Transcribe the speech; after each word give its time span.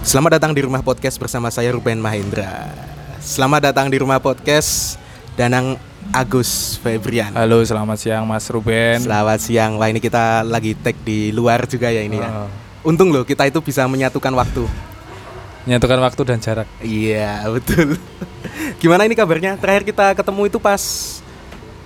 Selamat 0.00 0.40
datang 0.40 0.56
di 0.56 0.64
rumah 0.64 0.80
podcast 0.80 1.20
bersama 1.20 1.52
saya 1.52 1.76
Ruben 1.76 2.00
Mahendra. 2.00 2.72
Selamat 3.20 3.68
datang 3.68 3.92
di 3.92 4.00
rumah 4.00 4.16
podcast 4.16 4.96
Danang 5.36 5.76
Agus 6.08 6.80
Febrian. 6.80 7.36
Halo, 7.36 7.60
selamat 7.60 8.00
siang 8.00 8.24
Mas 8.24 8.48
Ruben. 8.48 9.04
Selamat 9.04 9.44
siang. 9.44 9.76
Wah 9.76 9.92
ini 9.92 10.00
kita 10.00 10.40
lagi 10.40 10.72
tag 10.72 10.96
di 11.04 11.36
luar 11.36 11.68
juga 11.68 11.92
ya 11.92 12.00
ini 12.00 12.16
ya. 12.16 12.48
Oh. 12.48 12.48
Untung 12.88 13.12
loh 13.12 13.28
kita 13.28 13.44
itu 13.44 13.60
bisa 13.60 13.84
menyatukan 13.84 14.32
waktu. 14.32 14.64
Menyatukan 15.68 16.00
waktu 16.00 16.22
dan 16.24 16.38
jarak. 16.40 16.68
Iya 16.80 17.44
betul. 17.52 18.00
Gimana 18.80 19.04
ini 19.04 19.12
kabarnya? 19.12 19.60
Terakhir 19.60 19.84
kita 19.84 20.16
ketemu 20.16 20.48
itu 20.48 20.56
pas 20.56 20.80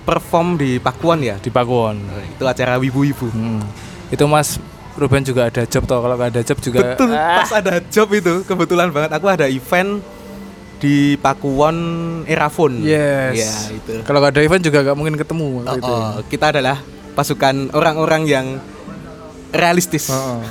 perform 0.07 0.55
di 0.55 0.79
Pakuan 0.79 1.19
ya. 1.19 1.35
Di 1.35 1.51
Pakuwon. 1.51 1.99
Itu 2.31 2.47
acara 2.47 2.79
wibu-wibu. 2.79 3.27
Hmm. 3.27 3.59
Itu 4.07 4.23
Mas 4.31 4.55
Ruben 4.93 5.25
juga 5.25 5.49
ada 5.49 5.65
job 5.65 5.83
toh. 5.89 5.99
Kalau 6.05 6.15
nggak 6.15 6.29
ada 6.37 6.41
job 6.45 6.57
juga. 6.61 6.79
Betul. 6.93 7.09
Ah. 7.17 7.41
Pas 7.41 7.51
ada 7.57 7.73
job 7.89 8.07
itu 8.13 8.33
kebetulan 8.45 8.93
banget. 8.93 9.11
Aku 9.17 9.25
ada 9.25 9.49
event 9.49 10.01
di 10.77 11.15
Pakuwon 11.17 11.77
Erafon. 12.29 12.83
Yes. 12.83 13.39
Ya 13.39 13.53
itu. 13.79 13.93
Kalau 14.05 14.19
nggak 14.21 14.35
ada 14.37 14.41
event 14.43 14.61
juga 14.61 14.79
nggak 14.83 14.97
mungkin 14.99 15.15
ketemu 15.15 15.47
Oh, 15.63 15.75
itu. 15.79 15.93
oh, 15.93 16.11
kita 16.27 16.51
adalah 16.53 16.77
pasukan 17.15 17.71
orang-orang 17.73 18.27
yang 18.27 18.45
realistis. 19.55 20.11
Oh, 20.11 20.37
oh. 20.37 20.41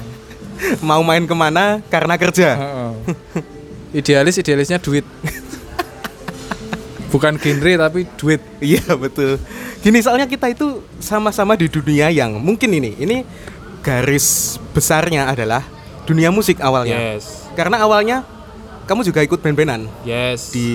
Mau 0.89 1.03
main 1.05 1.23
ke 1.29 1.35
mana 1.37 1.85
karena 1.87 2.15
kerja. 2.17 2.49
Oh, 2.57 2.67
oh. 2.67 2.93
Idealis 3.93 4.41
idealisnya 4.41 4.81
duit. 4.81 5.05
Bukan 7.13 7.37
genre 7.37 7.73
tapi 7.77 8.09
duit. 8.17 8.41
Iya 8.65 8.97
betul. 8.97 9.37
Gini 9.85 10.01
soalnya 10.01 10.25
kita 10.25 10.49
itu 10.49 10.81
sama-sama 10.97 11.61
di 11.61 11.69
dunia 11.69 12.09
yang 12.09 12.41
mungkin 12.41 12.73
ini, 12.73 12.97
ini 12.97 13.21
garis 13.83 14.27
besarnya 14.71 15.27
adalah 15.27 15.67
dunia 16.03 16.31
musik 16.31 16.59
awalnya. 16.59 16.97
Yes. 16.97 17.51
Karena 17.53 17.83
awalnya 17.83 18.23
kamu 18.83 19.03
juga 19.03 19.21
ikut 19.21 19.39
band-bandan 19.39 19.87
Yes. 20.03 20.51
di, 20.51 20.67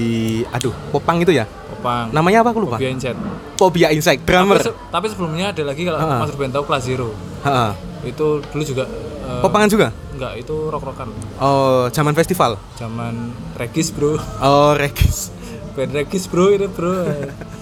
aduh, 0.48 0.72
Popang 0.92 1.20
itu 1.20 1.32
ya. 1.32 1.44
Opang. 1.70 2.12
Namanya 2.12 2.42
apa 2.42 2.52
aku 2.52 2.64
lupa. 2.64 2.78
Biain 2.78 2.96
chat. 2.96 3.16
Pobia 3.56 3.90
Insect, 3.90 4.24
drummer. 4.24 4.58
Tapi, 4.58 4.70
se- 4.70 4.78
tapi 4.90 5.06
sebelumnya 5.08 5.52
ada 5.52 5.64
lagi 5.64 5.82
kalau 5.82 5.98
Ha-ha. 5.98 6.22
Mas 6.22 6.32
Ruben 6.32 6.52
tahu 6.52 6.64
Class 6.64 6.84
Zero. 6.86 7.10
Ha-ha. 7.44 7.74
Itu 8.04 8.40
dulu 8.46 8.64
juga 8.64 8.84
eh, 8.88 9.42
Popangan 9.42 9.68
juga? 9.68 9.88
Enggak, 10.14 10.34
itu 10.38 10.56
rock-rockan. 10.68 11.08
Oh, 11.38 11.86
zaman 11.90 12.14
festival. 12.14 12.58
Zaman 12.76 13.34
Regis, 13.56 13.90
Bro. 13.90 14.18
Oh, 14.40 14.72
Regis. 14.74 15.30
Band 15.76 15.94
Regis, 15.94 16.26
Bro, 16.26 16.54
ini, 16.54 16.66
Bro. 16.66 16.94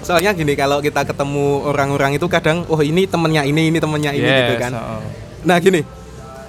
Soalnya 0.00 0.30
gini 0.30 0.54
kalau 0.54 0.78
kita 0.78 1.02
ketemu 1.02 1.64
orang-orang 1.64 2.14
itu 2.14 2.26
kadang 2.26 2.62
oh 2.66 2.80
ini 2.80 3.04
temennya 3.04 3.42
ini, 3.42 3.68
ini 3.68 3.78
temennya 3.78 4.12
ini 4.12 4.24
gitu 4.24 4.54
Yes, 4.54 4.62
kan. 4.62 4.72
oh. 4.74 5.02
Nah 5.42 5.56
gini, 5.58 5.82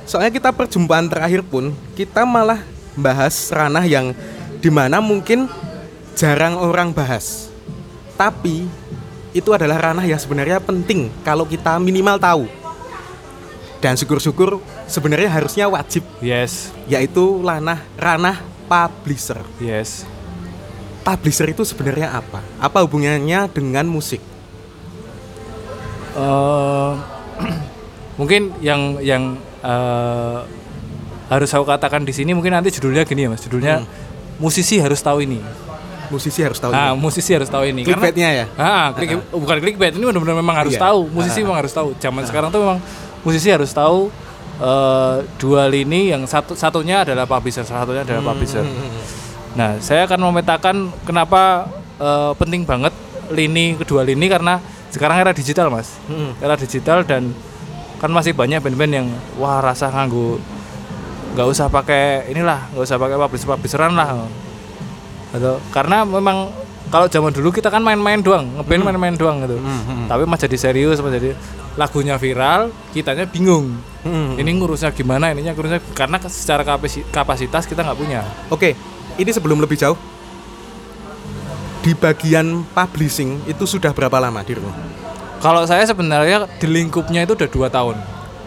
soalnya 0.03 0.29
kita 0.29 0.49
perjumpaan 0.51 1.05
terakhir 1.05 1.41
pun 1.41 1.69
kita 1.93 2.23
malah 2.23 2.61
bahas 2.93 3.33
ranah 3.49 3.85
yang 3.85 4.13
di 4.57 4.69
mana 4.69 4.97
mungkin 4.97 5.45
jarang 6.13 6.57
orang 6.57 6.89
bahas. 6.89 7.53
Tapi 8.17 8.65
itu 9.29 9.49
adalah 9.53 9.77
ranah 9.77 10.01
yang 10.01 10.17
sebenarnya 10.17 10.57
penting 10.57 11.13
kalau 11.21 11.45
kita 11.45 11.77
minimal 11.77 12.17
tahu. 12.17 12.45
Dan 13.77 13.93
syukur-syukur 13.93 14.57
sebenarnya 14.89 15.29
harusnya 15.29 15.69
wajib 15.69 16.01
Yes, 16.17 16.73
yaitu 16.89 17.37
ranah 17.45 17.77
ranah 17.93 18.41
publisher. 18.65 19.45
yes. 19.61 20.01
Publisher 21.07 21.47
itu 21.47 21.63
sebenarnya 21.63 22.11
apa? 22.11 22.43
Apa 22.59 22.83
hubungannya 22.83 23.47
dengan 23.47 23.87
musik? 23.87 24.19
Eh, 26.11 26.91
mungkin 28.19 28.51
yang 28.59 28.99
yang 28.99 29.23
eh, 29.61 30.39
harus 31.27 31.49
aku 31.53 31.63
katakan 31.63 32.03
di 32.03 32.11
sini 32.11 32.35
mungkin 32.35 32.51
nanti 32.51 32.73
judulnya 32.73 33.03
gini 33.03 33.23
ya 33.23 33.29
mas 33.29 33.39
judulnya 33.39 33.87
musisi 34.35 34.79
harus 34.79 34.99
tahu 34.99 35.21
ini 35.21 35.39
Musisi 36.07 36.39
harus 36.39 36.55
tahu. 36.55 36.71
ah 36.71 36.95
ini. 36.95 37.03
musisi 37.03 37.31
harus 37.35 37.51
tahu 37.51 37.67
ini 37.67 37.83
Clickbaitnya 37.83 38.29
ya. 38.31 38.45
ah 38.55 38.95
klik, 38.95 39.19
bukan 39.27 39.59
clickbait 39.59 39.91
ini 39.91 40.07
benar-benar 40.07 40.39
memang 40.39 40.55
harus 40.57 40.73
Iya. 40.73 40.87
tahu 40.87 40.99
musisi 41.11 41.43
memang 41.43 41.59
harus 41.59 41.71
tahu 41.71 41.91
zaman 41.99 42.23
sekarang 42.23 42.47
tuh 42.47 42.63
memang 42.63 42.79
musisi 43.21 43.51
harus 43.51 43.69
tahu 43.69 44.07
eh, 44.57 45.15
dua 45.35 45.67
lini 45.67 46.09
yang 46.09 46.23
satu 46.23 46.55
satunya 46.55 47.03
adalah 47.03 47.27
publisher 47.27 47.61
satunya 47.61 48.07
adalah 48.07 48.23
publisher 48.23 48.63
nah 49.57 49.75
saya 49.79 50.05
akan 50.05 50.19
memetakan 50.23 50.75
kenapa 51.01 51.65
eh, 51.97 52.31
penting 52.37 52.61
banget 52.61 52.93
lini 53.27 53.75
kedua 53.75 54.05
lini 54.05 54.29
karena 54.29 54.61
sekarang 54.87 55.17
era 55.17 55.33
digital 55.33 55.67
mas 55.67 55.97
Hmm. 56.05 56.31
era 56.37 56.53
digital 56.55 57.01
dan 57.01 57.33
kan 57.97 58.07
masih 58.07 58.31
banyak 58.31 58.61
band-band 58.61 58.93
yang 58.93 59.07
wah 59.35 59.57
rasa 59.59 59.89
nganggu 59.89 60.37
nggak 61.33 61.47
usah 61.47 61.67
pakai 61.67 62.29
inilah 62.29 62.69
nggak 62.71 62.83
usah 62.83 62.95
pakai 62.95 63.17
publisher 63.17 63.49
publisheran 63.49 63.93
lah 63.93 64.29
gitu. 65.29 65.59
karena 65.69 66.01
memang 66.01 66.53
kalau 66.87 67.05
zaman 67.05 67.29
dulu 67.29 67.51
kita 67.51 67.67
kan 67.67 67.83
main-main 67.83 68.21
doang 68.21 68.47
ngeband 68.55 68.83
main-main 68.85 69.13
doang 69.13 69.43
gitu 69.43 69.57
Hmm, 69.59 70.07
tapi 70.07 70.23
mas 70.23 70.39
jadi 70.39 70.55
serius 70.55 70.97
mas 70.97 71.11
jadi 71.11 71.35
lagunya 71.75 72.15
viral 72.15 72.69
kitanya 72.93 73.25
bingung 73.25 73.75
Hmm. 74.01 74.39
ini 74.39 74.55
ngurusnya 74.55 74.95
gimana 74.95 75.29
ininya 75.29 75.51
ngurusnya 75.51 75.83
karena 75.91 76.15
secara 76.23 76.63
kapasi- 76.63 77.03
kapasitas 77.11 77.67
kita 77.67 77.83
nggak 77.83 77.97
punya 77.97 78.23
Oke, 78.47 78.71
ini 79.17 79.29
sebelum 79.29 79.57
lebih 79.57 79.75
jauh 79.75 79.97
di 81.79 81.93
bagian 81.93 82.67
publishing 82.67 83.39
itu 83.45 83.63
sudah 83.63 83.91
berapa 83.91 84.17
lama 84.19 84.41
di 84.41 84.53
rumah? 84.53 84.75
kalau 85.37 85.61
saya 85.63 85.85
sebenarnya 85.85 86.49
di 86.57 86.65
lingkupnya 86.65 87.21
itu 87.21 87.33
udah 87.33 87.45
dua 87.47 87.67
tahun 87.69 87.97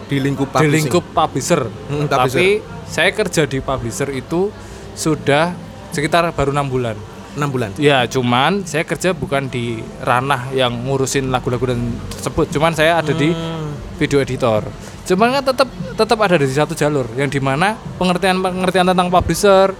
Di 0.05 0.19
lingkup 0.19 0.43
di 0.45 0.53
publishing. 0.53 0.75
lingkup 0.75 1.05
publisher. 1.09 1.61
Hmm, 1.87 2.03
publisher. 2.03 2.35
Tapi 2.35 2.47
saya 2.83 3.09
kerja 3.11 3.47
di 3.47 3.59
publisher 3.59 4.11
itu 4.11 4.51
sudah 4.91 5.55
sekitar 5.89 6.27
baru 6.29 6.51
enam 6.51 6.67
bulan. 6.67 6.99
6 7.31 7.47
bulan. 7.47 7.71
Ya, 7.79 8.03
cuman 8.03 8.67
saya 8.67 8.83
kerja 8.83 9.15
bukan 9.15 9.47
di 9.47 9.79
ranah 10.03 10.51
yang 10.51 10.83
ngurusin 10.83 11.31
lagu-lagu 11.31 11.63
dan 11.63 11.79
tersebut. 12.11 12.51
Cuman 12.51 12.75
saya 12.75 12.99
ada 12.99 13.15
di 13.15 13.31
Hmm. 13.31 13.71
video 13.95 14.19
editor. 14.19 14.67
Cuman 15.07 15.39
kan 15.39 15.43
tetap 15.45 15.71
tetap 15.95 16.19
ada 16.19 16.35
di 16.35 16.51
satu 16.51 16.75
jalur 16.75 17.07
yang 17.15 17.31
di 17.31 17.39
mana 17.39 17.79
pengertian 17.95 18.43
pengertian 18.43 18.83
tentang 18.83 19.07
publisher, 19.07 19.71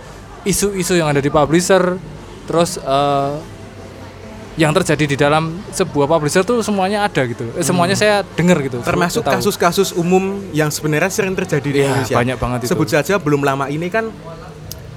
isu-isu 0.44 0.94
yang 0.94 1.07
ada 1.07 1.19
di 1.19 1.28
publisher, 1.28 1.97
terus 2.44 2.78
eh, 2.78 3.34
yang 4.53 4.75
terjadi 4.75 5.06
di 5.06 5.16
dalam 5.16 5.63
sebuah 5.69 6.06
publisher 6.07 6.44
tuh 6.44 6.59
semuanya 6.59 7.06
ada 7.06 7.24
gitu. 7.24 7.47
Eh, 7.56 7.63
semuanya 7.63 7.96
saya 7.96 8.22
dengar 8.35 8.59
gitu. 8.59 8.81
Termasuk 8.81 9.24
kasus-kasus 9.24 9.94
umum 9.94 10.22
yang 10.51 10.68
sebenarnya 10.68 11.07
sering 11.07 11.34
terjadi 11.34 11.63
di 11.63 11.80
Iya, 11.80 11.88
Indonesia. 11.88 12.16
banyak 12.18 12.38
banget 12.38 12.59
itu. 12.62 12.69
Sebut 12.69 12.88
saja 12.88 13.16
belum 13.16 13.41
lama 13.41 13.66
ini 13.68 13.88
kan 13.88 14.12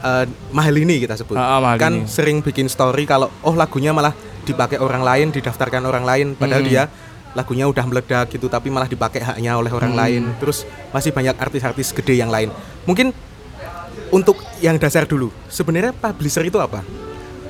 eh, 0.03 0.25
mahal 0.51 0.75
ini 0.75 1.01
kita 1.01 1.15
sebut. 1.15 1.33
Ah, 1.35 1.57
ah, 1.57 1.61
Mahalini. 1.63 1.81
kan 1.81 1.93
sering 2.05 2.39
bikin 2.41 2.67
story 2.67 3.05
kalau 3.05 3.31
oh 3.41 3.55
lagunya 3.55 3.89
malah 3.91 4.13
dipakai 4.45 4.77
orang 4.77 5.01
lain, 5.01 5.31
didaftarkan 5.31 5.81
orang 5.83 6.05
lain 6.05 6.27
padahal 6.35 6.61
Hmm. 6.61 6.69
dia 6.69 6.85
lagunya 7.33 7.65
udah 7.65 7.83
meledak 7.83 8.29
gitu 8.29 8.47
tapi 8.47 8.69
malah 8.69 8.87
dipakai 8.87 9.19
haknya 9.19 9.57
oleh 9.57 9.71
orang 9.71 9.95
Hmm. 9.95 10.01
lain. 10.03 10.23
Terus 10.37 10.63
masih 10.91 11.11
banyak 11.11 11.33
artis-artis 11.35 11.95
gede 11.95 12.15
yang 12.15 12.29
lain. 12.29 12.51
Mungkin 12.85 13.15
untuk 14.15 14.39
yang 14.63 14.79
dasar 14.79 15.11
dulu, 15.11 15.35
sebenarnya 15.51 15.91
publisher 15.91 16.47
itu 16.47 16.63
apa? 16.63 16.87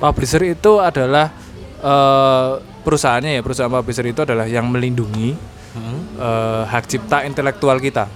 Publisher 0.01 0.57
itu 0.57 0.81
adalah 0.81 1.29
eh, 1.85 2.51
perusahaannya 2.81 3.37
ya 3.37 3.41
perusahaan 3.45 3.69
publisher 3.69 4.09
itu 4.09 4.25
adalah 4.25 4.49
yang 4.49 4.65
melindungi 4.73 5.37
eh, 6.17 6.63
hak 6.65 6.85
cipta 6.89 7.29
intelektual 7.29 7.77
kita. 7.77 8.09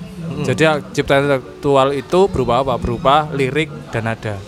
Jadi 0.49 0.63
hak 0.65 0.97
cipta 0.97 1.21
intelektual 1.21 1.93
itu 1.93 2.21
berupa 2.33 2.65
apa? 2.65 2.75
Berupa 2.81 3.29
lirik 3.37 3.69
dan 3.93 4.09
nada. 4.09 4.41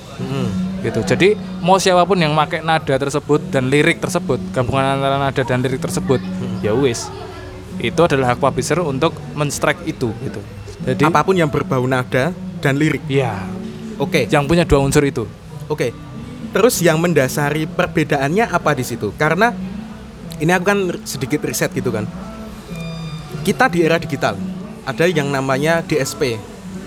Gitu. 0.81 1.00
Jadi 1.05 1.37
mau 1.60 1.77
siapa 1.77 2.09
pun 2.09 2.16
yang 2.16 2.33
pakai 2.33 2.65
nada 2.65 2.97
tersebut 2.97 3.53
dan 3.53 3.69
lirik 3.69 4.00
tersebut, 4.00 4.41
gabungan 4.56 4.97
antara 4.97 5.21
nada 5.21 5.43
dan 5.44 5.60
lirik 5.60 5.81
tersebut, 5.81 6.25
ya 6.65 6.72
wis. 6.72 7.12
Itu 7.77 8.09
adalah 8.09 8.33
hak 8.33 8.41
publisher 8.41 8.81
untuk 8.81 9.12
men-strike 9.37 9.84
itu 9.84 10.09
gitu. 10.25 10.41
Jadi 10.81 11.05
Apa 11.05 11.21
pun 11.21 11.37
yang 11.37 11.53
berbau 11.53 11.84
nada 11.84 12.33
dan 12.65 12.81
lirik. 12.81 13.05
ya 13.09 13.44
Oke. 14.00 14.25
yang 14.33 14.48
punya 14.48 14.65
dua 14.65 14.80
unsur 14.80 15.04
itu. 15.04 15.28
Oke. 15.69 15.92
Terus 16.51 16.83
yang 16.83 16.98
mendasari 16.98 17.69
perbedaannya 17.69 18.48
apa 18.48 18.75
di 18.75 18.83
situ? 18.83 19.13
Karena 19.15 19.54
ini 20.41 20.51
aku 20.51 20.65
kan 20.66 20.78
sedikit 21.04 21.45
riset 21.45 21.71
gitu 21.71 21.92
kan. 21.92 22.09
Kita 23.41 23.71
di 23.71 23.84
era 23.84 23.97
digital 23.97 24.36
ada 24.84 25.04
yang 25.07 25.28
namanya 25.30 25.84
DSP, 25.84 26.41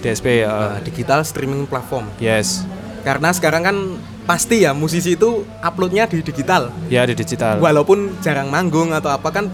DSP 0.04 0.44
ya. 0.44 0.50
uh, 0.50 0.78
digital 0.84 1.24
streaming 1.24 1.64
platform. 1.64 2.10
yes. 2.20 2.66
Karena 3.04 3.36
sekarang 3.36 3.62
kan 3.64 3.78
pasti 4.24 4.64
ya 4.64 4.72
musisi 4.72 5.20
itu 5.20 5.44
uploadnya 5.60 6.08
di 6.08 6.24
digital. 6.24 6.72
Ya 6.88 7.04
di 7.04 7.12
digital. 7.16 7.60
Walaupun 7.60 8.16
jarang 8.24 8.48
manggung 8.48 8.96
atau 8.96 9.12
apa 9.12 9.28
kan 9.28 9.52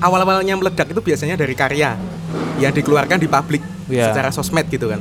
awal-awalnya 0.00 0.52
meledak 0.56 0.92
itu 0.92 1.00
biasanya 1.00 1.36
dari 1.36 1.56
karya 1.56 1.96
yang 2.60 2.72
dikeluarkan 2.72 3.16
di 3.20 3.28
publik 3.28 3.64
Iya. 3.88 4.12
secara 4.12 4.28
sosmed 4.30 4.68
gitu 4.68 4.92
kan. 4.92 5.00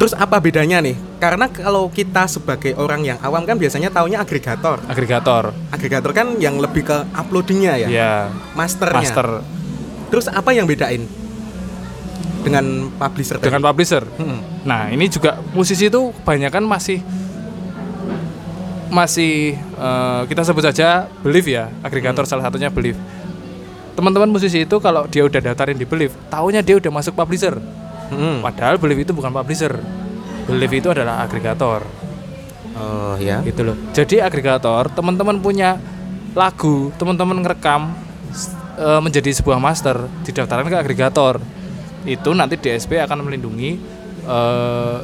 Terus 0.00 0.16
apa 0.16 0.40
bedanya 0.40 0.80
nih? 0.80 0.96
Karena 1.20 1.52
kalau 1.52 1.92
kita 1.92 2.24
sebagai 2.24 2.72
orang 2.80 3.04
yang 3.04 3.20
awam 3.20 3.44
kan 3.44 3.60
biasanya 3.60 3.92
taunya 3.92 4.24
agregator. 4.24 4.80
agregator 4.88 5.52
Agregator 5.68 6.10
kan 6.16 6.40
yang 6.40 6.56
lebih 6.56 6.88
ke 6.88 7.04
uploadingnya 7.12 7.84
ya, 7.84 7.88
ya 7.92 8.12
masternya. 8.56 8.96
master 8.96 9.28
Terus 10.08 10.26
apa 10.32 10.56
yang 10.56 10.64
bedain? 10.64 11.04
dengan 12.40 12.88
publisher 12.96 13.36
tadi. 13.36 13.46
dengan 13.52 13.62
publisher. 13.68 14.02
Mm-mm. 14.16 14.64
Nah, 14.64 14.88
ini 14.88 15.06
juga 15.12 15.38
musisi 15.52 15.92
itu 15.92 16.12
kebanyakan 16.20 16.64
masih 16.64 16.98
masih 18.90 19.54
eh, 19.60 20.22
kita 20.26 20.42
sebut 20.42 20.64
saja 20.66 21.06
Believe 21.22 21.46
ya, 21.46 21.70
agregator 21.84 22.26
salah 22.26 22.48
satunya 22.48 22.72
Believe. 22.72 22.98
Teman-teman 23.94 24.32
musisi 24.32 24.64
itu 24.64 24.76
kalau 24.80 25.04
dia 25.06 25.22
udah 25.28 25.40
daftarin 25.52 25.76
di 25.76 25.84
Believe, 25.84 26.16
taunya 26.32 26.64
dia 26.64 26.80
udah 26.80 26.90
masuk 26.90 27.14
publisher. 27.14 27.60
Mm. 28.10 28.42
Padahal 28.42 28.76
Believe 28.76 29.06
itu 29.06 29.12
bukan 29.14 29.30
publisher. 29.30 29.78
Believe 30.50 30.82
itu 30.82 30.90
adalah 30.90 31.22
agregator, 31.22 31.86
Oh 32.74 33.14
ya. 33.22 33.38
gitu 33.46 33.62
loh. 33.62 33.76
Jadi 33.94 34.18
agregator, 34.18 34.90
teman-teman 34.90 35.38
punya 35.38 35.78
lagu, 36.34 36.90
teman-teman 36.98 37.38
ngerekam 37.42 37.94
eh, 38.78 39.00
menjadi 39.02 39.30
sebuah 39.30 39.62
master, 39.62 40.10
didaftarkan 40.26 40.66
ke 40.66 40.78
agregator. 40.78 41.38
Itu 42.02 42.34
nanti 42.34 42.58
DSP 42.58 42.98
akan 42.98 43.30
melindungi 43.30 43.78
eh, 44.26 44.96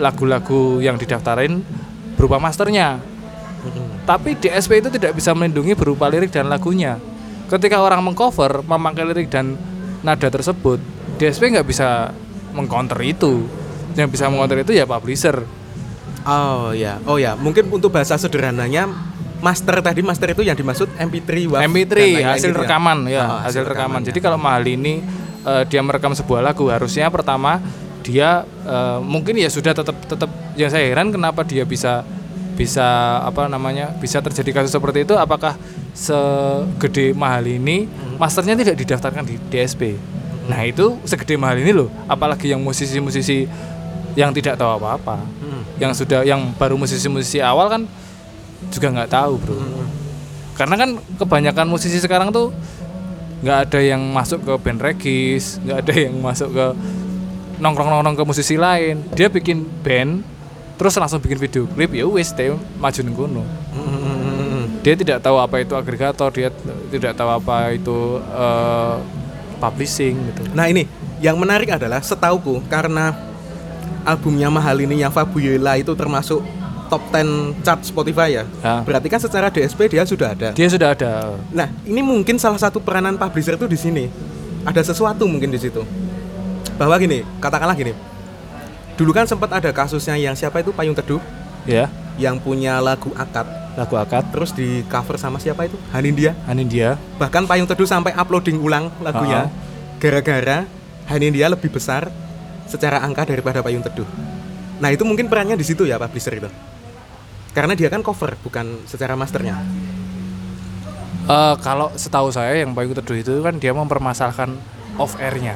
lagu-lagu 0.00 0.80
yang 0.82 0.96
didaftarin 0.96 1.62
berupa 2.16 2.40
masternya. 2.42 2.98
Tapi 4.08 4.40
DSP 4.40 4.80
itu 4.80 4.88
tidak 4.88 5.12
bisa 5.20 5.36
melindungi 5.36 5.76
berupa 5.76 6.08
lirik 6.08 6.32
dan 6.32 6.48
lagunya. 6.48 6.96
Ketika 7.46 7.82
orang 7.82 8.00
mengcover 8.00 8.64
memakai 8.64 9.04
lirik 9.04 9.28
dan 9.28 9.54
nada 10.00 10.28
tersebut, 10.32 10.80
DSP 11.20 11.52
nggak 11.52 11.68
bisa 11.68 12.14
mengcounter 12.52 12.98
itu. 13.00 13.46
Yang 13.92 14.08
bisa 14.12 14.26
mengcounter 14.26 14.60
itu 14.60 14.72
ya 14.72 14.84
publisher. 14.84 15.42
Oh 16.22 16.70
ya. 16.70 17.00
Oh 17.04 17.16
ya. 17.16 17.34
Mungkin 17.34 17.68
untuk 17.68 17.90
bahasa 17.90 18.14
sederhananya 18.14 18.86
master 19.40 19.80
tadi 19.80 20.00
master 20.00 20.30
itu 20.30 20.42
yang 20.42 20.52
dimaksud 20.52 20.92
MP3 20.94 21.30
WAV 21.48 21.60
MP3 21.64 21.88
dan 21.88 21.96
lain-lain 21.96 22.26
hasil 22.28 22.44
gitu 22.46 22.52
ya? 22.52 22.62
rekaman 22.62 22.98
ya, 23.06 23.22
Oh, 23.24 23.38
hasil 23.40 23.62
rekaman. 23.64 24.00
ya. 24.00 24.06
Jadi 24.08 24.18
kalau 24.20 24.36
mahal 24.36 24.60
ini 24.62 25.00
eh, 25.42 25.62
dia 25.64 25.80
merekam 25.80 26.12
sebuah 26.12 26.44
lagu 26.44 26.68
harusnya 26.68 27.08
pertama 27.08 27.56
dia 28.00 28.44
eh, 28.62 28.98
mungkin 29.00 29.34
ya 29.34 29.48
sudah 29.48 29.72
tetap 29.72 29.96
tetap 30.02 30.28
yang 30.54 30.68
saya 30.68 30.84
heran 30.84 31.08
kenapa 31.08 31.40
dia 31.40 31.64
bisa 31.64 32.04
bisa 32.52 32.84
apa 33.24 33.48
namanya 33.48 33.88
bisa 33.96 34.20
terjadi 34.20 34.60
kasus 34.60 34.68
seperti 34.70 35.08
itu 35.08 35.16
apakah 35.16 35.56
segede 35.96 37.12
mahal 37.12 37.40
ini 37.42 37.88
Hmm. 37.88 38.20
masternya 38.20 38.52
tidak 38.54 38.76
didaftarkan 38.76 39.24
di 39.24 39.40
DSP 39.48 39.96
nah 40.50 40.66
itu 40.66 40.98
segede 41.06 41.38
mahal 41.38 41.62
ini 41.62 41.70
loh 41.70 41.86
apalagi 42.10 42.50
yang 42.50 42.58
musisi-musisi 42.58 43.46
yang 44.18 44.34
tidak 44.34 44.58
tahu 44.58 44.74
apa-apa 44.74 45.22
Mm. 45.38 45.62
yang 45.78 45.92
sudah 45.94 46.26
yang 46.26 46.50
baru 46.58 46.74
musisi-musisi 46.74 47.38
awal 47.38 47.70
kan 47.70 47.82
juga 48.68 48.90
nggak 48.90 49.10
tahu 49.14 49.38
bro 49.38 49.54
Mm. 49.54 49.86
karena 50.58 50.74
kan 50.74 50.90
kebanyakan 51.16 51.66
musisi 51.70 52.02
sekarang 52.02 52.34
tuh 52.34 52.50
nggak 53.40 53.58
ada 53.70 53.80
yang 53.80 54.02
masuk 54.10 54.42
ke 54.42 54.52
band 54.58 54.80
regis 54.82 55.62
nggak 55.62 55.78
ada 55.86 55.94
yang 55.96 56.14
masuk 56.18 56.50
ke 56.50 56.66
nongkrong-nongkrong 57.56 58.18
ke 58.18 58.24
musisi 58.26 58.58
lain 58.58 59.06
dia 59.14 59.30
bikin 59.30 59.64
band 59.80 60.20
terus 60.76 60.96
langsung 60.96 61.20
bikin 61.20 61.38
video 61.38 61.64
klip 61.70 61.92
ya 61.92 62.04
wis 62.04 62.34
dia 62.34 62.58
maju 62.76 63.00
kono 63.14 63.44
Mm. 63.70 64.82
dia 64.82 64.98
tidak 64.98 65.22
tahu 65.22 65.38
apa 65.38 65.62
itu 65.62 65.78
agregator 65.78 66.28
dia 66.34 66.50
tidak 66.90 67.14
tahu 67.14 67.30
apa 67.30 67.70
itu 67.70 68.18
eh, 68.18 68.96
publishing 69.60 70.16
gitu 70.32 70.42
Nah 70.56 70.66
ini 70.66 70.88
yang 71.20 71.36
menarik 71.36 71.70
adalah 71.76 72.00
setauku 72.00 72.64
karena 72.66 73.12
albumnya 74.08 74.48
mahal 74.48 74.80
ini 74.80 75.04
yang 75.04 75.12
Fabiola 75.12 75.76
itu 75.76 75.92
termasuk 75.92 76.40
top 76.90 77.02
10 77.14 77.62
chart 77.62 77.80
Spotify 77.86 78.42
ya. 78.42 78.44
Ya. 78.64 78.82
Berarti 78.82 79.06
kan 79.06 79.20
secara 79.22 79.46
DSP 79.52 79.94
dia 79.94 80.02
sudah 80.02 80.34
ada. 80.34 80.50
dia 80.50 80.66
sudah 80.66 80.90
ada 80.90 81.38
Nah 81.54 81.70
ini 81.86 82.02
mungkin 82.02 82.34
salah 82.40 82.58
satu 82.58 82.82
peranan 82.82 83.14
publisher 83.14 83.54
itu 83.54 83.70
di 83.70 83.78
sini. 83.78 84.04
Ada 84.66 84.90
sesuatu 84.92 85.24
mungkin 85.24 85.54
di 85.54 85.60
situ. 85.60 85.86
Bahwa 86.76 86.96
gini, 86.98 87.22
katakanlah 87.38 87.76
gini. 87.78 87.94
Dulu 88.98 89.12
kan 89.14 89.24
sempat 89.24 89.48
ada 89.54 89.70
kasusnya 89.72 90.18
yang 90.18 90.36
siapa 90.36 90.60
itu 90.60 90.74
Payung 90.76 90.92
Teduh 90.92 91.22
ya 91.64 91.88
yang 92.20 92.36
punya 92.36 92.80
lagu 92.84 93.12
akad 93.16 93.48
lagu 93.78 93.94
akad 93.98 94.30
terus 94.34 94.50
di 94.50 94.82
cover 94.90 95.16
sama 95.18 95.38
siapa 95.38 95.66
itu? 95.66 95.78
Hanindia 95.94 96.34
Hanindia 96.46 96.98
bahkan 97.18 97.46
Payung 97.46 97.70
Teduh 97.70 97.86
sampai 97.86 98.14
uploading 98.14 98.58
ulang 98.58 98.90
lagunya. 99.02 99.50
Gara-gara 100.00 100.64
Hanindia 101.06 101.50
lebih 101.52 101.70
besar 101.70 102.08
secara 102.66 103.02
angka 103.02 103.28
daripada 103.28 103.60
Payung 103.60 103.84
Teduh. 103.84 104.08
Nah 104.80 104.88
itu 104.90 105.04
mungkin 105.04 105.28
perannya 105.28 105.54
di 105.54 105.66
situ 105.66 105.84
ya 105.84 106.00
publisher 106.00 106.34
itu. 106.40 106.50
Karena 107.50 107.74
dia 107.74 107.90
kan 107.90 108.00
cover 108.00 108.38
bukan 108.40 108.86
secara 108.86 109.18
masternya. 109.18 109.58
Eh, 111.30 111.54
kalau 111.62 111.94
setahu 111.94 112.34
saya 112.34 112.58
yang 112.58 112.74
Payung 112.74 112.96
Teduh 112.96 113.16
itu 113.18 113.38
kan 113.44 113.58
dia 113.60 113.70
mempermasalahkan 113.70 114.80
off 114.98 115.14
airnya 115.16 115.54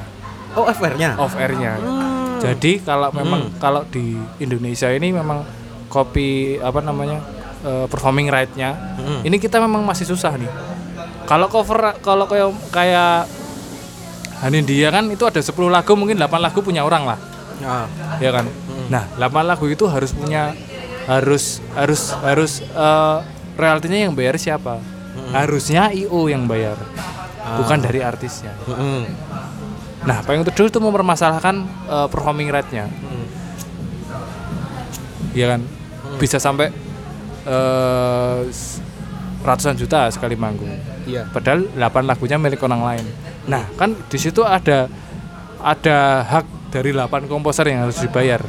oh 0.54 0.66
FR-nya 0.70 1.18
off 1.18 1.34
airnya 1.34 1.76
Hmm. 1.78 2.52
Jadi 2.52 2.76
kalau 2.84 3.08
memang 3.16 3.56
kalau 3.56 3.88
di 3.88 4.20
Indonesia 4.36 4.92
ini 4.92 5.16
memang 5.16 5.48
kopi 5.88 6.60
apa 6.60 6.84
namanya 6.84 7.24
eh, 7.64 7.86
performing 7.88 8.28
right-nya 8.28 8.76
Hmm. 8.94 9.20
ini 9.22 9.36
kita 9.36 9.56
memang 9.58 9.82
masih 9.82 10.04
susah 10.04 10.36
nih. 10.36 10.48
Kalau 11.24 11.48
cover 11.48 11.96
kalau 11.98 12.28
kayak 12.28 12.52
kayak 12.68 13.24
Hanindia 14.38 14.92
kan 14.92 15.08
itu 15.08 15.24
ada 15.24 15.40
10 15.40 15.72
lagu 15.72 15.96
mungkin 15.96 16.20
8 16.20 16.36
lagu 16.36 16.60
punya 16.60 16.84
orang 16.84 17.08
lah, 17.08 17.18
Ah. 17.64 17.88
ya 18.20 18.28
kan. 18.28 18.44
Nah, 18.86 19.08
8 19.16 19.40
lagu 19.42 19.64
itu 19.64 19.88
harus 19.88 20.12
punya 20.12 20.52
harus 21.04 21.64
harus 21.72 22.12
harus 22.20 22.52
eh, 22.60 23.16
royaltinya 23.56 23.96
yang 23.98 24.12
bayar 24.12 24.36
siapa? 24.36 24.80
Harusnya 25.32 25.88
IO 25.90 26.28
yang 26.28 26.44
bayar. 26.44 26.76
Bukan 27.56 27.80
dari 27.80 28.00
artisnya. 28.00 28.52
Mm-mm. 28.64 29.04
Nah, 30.04 30.20
Payung 30.20 30.44
Teduh 30.44 30.68
itu 30.68 30.76
mempermasalahkan 30.76 31.56
eh, 31.88 32.06
performing 32.12 32.52
rate-nya. 32.52 32.84
Mm. 32.84 33.26
Iya 35.32 35.46
kan? 35.56 35.60
Bisa 36.16 36.36
sampai 36.36 36.68
s- 38.46 38.80
ratusan 39.40 39.76
juta 39.76 40.08
sekali 40.08 40.34
manggung. 40.34 40.72
iya 41.04 41.28
Padahal 41.28 41.68
8 41.68 41.76
lagunya 42.04 42.36
milik 42.36 42.60
orang 42.60 42.80
lain. 42.80 43.04
Nah, 43.44 43.68
kan 43.74 43.92
di 44.08 44.16
situ 44.16 44.40
ada 44.40 44.88
ada 45.60 45.96
hak 46.22 46.44
dari 46.70 46.90
8 46.90 47.08
komposer 47.24 47.68
yang 47.68 47.84
harus 47.84 47.98
dibayar. 47.98 48.40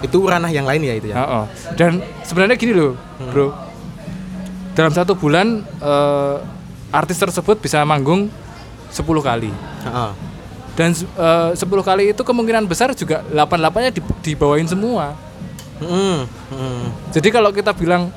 itu 0.00 0.16
ranah 0.16 0.48
yang 0.48 0.64
lain 0.64 0.80
ya 0.80 0.94
itu 0.96 1.06
ya 1.08 1.16
Heeh. 1.20 1.44
Dan 1.76 1.92
sebenarnya 2.22 2.56
gini 2.56 2.72
loh, 2.72 2.96
Bro. 3.28 3.52
Dalam 4.72 4.90
satu 4.90 5.12
bulan 5.12 5.60
eh, 5.60 6.36
artis 6.90 7.20
tersebut 7.20 7.60
bisa 7.60 7.84
manggung 7.84 8.32
10 8.88 8.96
kali. 9.20 9.52
Ah. 9.84 10.16
Dan 10.72 10.96
eh, 10.96 11.50
10 11.52 11.60
kali 11.60 12.10
itu 12.10 12.22
kemungkinan 12.24 12.64
besar 12.64 12.96
juga 12.96 13.20
8-8-nya 13.28 13.90
di, 13.92 14.00
dibawain 14.24 14.64
semua. 14.64 15.12
Mm-mm. 15.80 16.24
Mm. 16.50 16.86
Jadi 17.14 17.28
kalau 17.30 17.50
kita 17.54 17.72
bilang 17.74 18.10